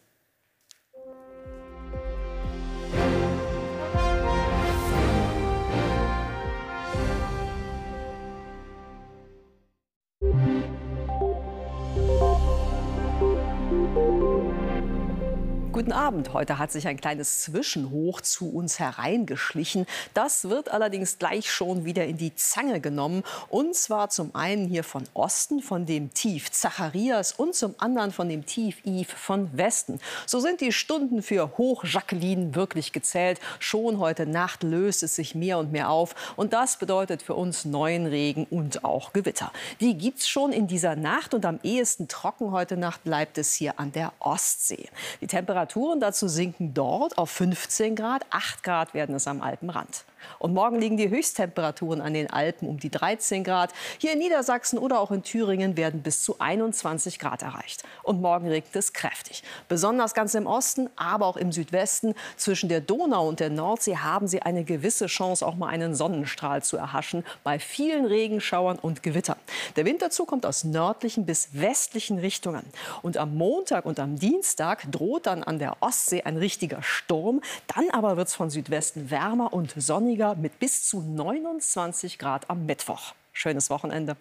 Guten 15.84 15.92
Abend. 15.92 16.32
Heute 16.32 16.60
hat 16.60 16.72
sich 16.72 16.88
ein 16.88 16.96
kleines 16.96 17.42
Zwischenhoch 17.42 18.22
zu 18.22 18.50
uns 18.50 18.80
hereingeschlichen. 18.80 19.86
Das 20.14 20.48
wird 20.48 20.72
allerdings 20.72 21.20
gleich 21.20 21.52
schon 21.52 21.84
wieder 21.84 22.06
in 22.06 22.16
die 22.16 22.34
Zange 22.36 22.80
genommen. 22.80 23.24
Und 23.50 23.76
zwar 23.76 24.08
zum 24.08 24.34
einen 24.34 24.66
hier 24.66 24.86
von 24.86 25.04
Osten, 25.14 25.62
von 25.62 25.86
dem 25.86 26.14
Tief 26.14 26.50
Zacharias 26.52 27.34
und 27.34 27.54
zum 27.54 27.76
anderen 27.80 28.14
von 28.14 28.30
dem 28.30 28.46
Tief 28.46 28.78
Yves 28.86 29.12
von 29.12 29.50
Westen. 29.58 30.00
So 30.26 30.40
sind 30.40 30.62
die 30.62 30.72
Stunden 30.72 31.22
für 31.22 31.58
Hoch 31.58 31.84
Jacqueline 31.84 32.56
wirklich 32.56 32.94
gezählt. 32.94 33.42
Schon 33.60 34.00
heute 34.00 34.26
Nacht 34.26 34.64
löst 34.64 35.04
es 35.04 35.18
sich 35.18 35.36
mehr 35.36 35.58
und 35.58 35.74
mehr 35.74 35.90
auf. 35.90 36.16
Und 36.38 36.54
das 36.54 36.78
bedeutet 36.78 37.24
für 37.24 37.36
uns 37.36 37.66
neuen 37.66 38.06
Regen 38.06 38.48
und 38.50 38.86
auch 38.86 39.12
Gewitter. 39.12 39.52
Die 39.82 39.98
gibt 39.98 40.20
es 40.20 40.30
schon 40.30 40.54
in 40.54 40.68
dieser 40.68 40.96
Nacht 40.96 41.34
und 41.34 41.46
am 41.46 41.60
ehesten 41.62 42.08
trocken 42.08 42.52
heute 42.52 42.78
Nacht 42.78 43.04
bleibt 43.04 43.38
es 43.38 43.52
hier 43.52 43.82
an 43.82 43.92
der 43.92 44.14
Ostsee. 44.20 44.88
Die 45.20 45.28
Temperatur 45.28 45.73
Temperaturen 45.74 46.00
dazu 46.00 46.28
sinken 46.28 46.76
dort 46.76 47.18
auf 47.18 47.32
15 47.32 47.96
Grad. 47.96 48.28
8 48.30 48.62
Grad 48.62 48.94
werden 48.94 49.16
es 49.16 49.26
am 49.26 49.42
Alpenrand. 49.42 50.06
Und 50.40 50.54
morgen 50.54 50.80
liegen 50.80 50.98
die 50.98 51.10
Höchsttemperaturen 51.10 52.02
an 52.02 52.14
den 52.14 52.30
Alpen 52.30 52.68
um 52.68 52.80
die 52.80 52.90
13 52.90 53.44
Grad. 53.44 53.74
Hier 53.98 54.14
in 54.14 54.20
Niedersachsen 54.20 54.78
oder 54.78 55.00
auch 55.00 55.12
in 55.12 55.24
Thüringen 55.24 55.78
werden 55.78 56.02
bis 56.02 56.24
zu 56.24 56.40
21 56.40 57.20
Grad 57.20 57.42
erreicht. 57.42 57.84
Und 58.04 58.22
morgen 58.22 58.48
regnet 58.48 58.76
es 58.76 58.94
kräftig. 58.94 59.44
Besonders 59.68 60.14
ganz 60.14 60.34
im 60.34 60.48
Osten, 60.48 60.90
aber 60.96 61.26
auch 61.28 61.38
im 61.38 61.52
Südwesten. 61.52 62.14
Zwischen 62.38 62.70
der 62.70 62.82
Donau 62.82 63.28
und 63.28 63.40
der 63.40 63.50
Nordsee 63.50 63.98
haben 63.98 64.28
Sie 64.28 64.42
eine 64.42 64.64
gewisse 64.64 65.08
Chance, 65.08 65.46
auch 65.46 65.56
mal 65.56 65.68
einen 65.68 65.96
Sonnenstrahl 65.96 66.64
zu 66.64 66.78
erhaschen. 66.78 67.26
Bei 67.44 67.60
vielen 67.60 68.06
Regenschauern 68.06 68.80
und 68.80 69.04
Gewitter. 69.04 69.38
Der 69.76 69.86
Wind 69.86 70.02
dazu 70.02 70.26
kommt 70.26 70.46
aus 70.46 70.64
nördlichen 70.64 71.26
bis 71.26 71.50
westlichen 71.54 72.20
Richtungen. 72.20 72.64
Und 73.02 73.18
am 73.18 73.36
Montag 73.36 73.86
und 73.86 74.00
am 74.00 74.18
Dienstag 74.18 74.90
droht 74.92 75.26
dann 75.26 75.44
an 75.44 75.60
der 75.64 75.78
Ostsee 75.80 76.24
ein 76.24 76.36
richtiger 76.36 76.84
Sturm. 76.84 77.42
Dann 77.68 77.90
aber 77.90 78.18
wird 78.18 78.28
es 78.28 78.36
von 78.36 78.50
Südwesten 78.50 79.10
wärmer 79.10 79.54
und 79.54 79.74
sonniger 79.78 80.36
mit 80.36 80.60
bis 80.60 80.86
zu 80.86 81.00
29 81.02 82.20
Grad 82.20 82.50
am 82.50 82.66
Mittwoch. 82.66 83.14
Schönes 83.32 83.70
Wochenende. 83.70 84.18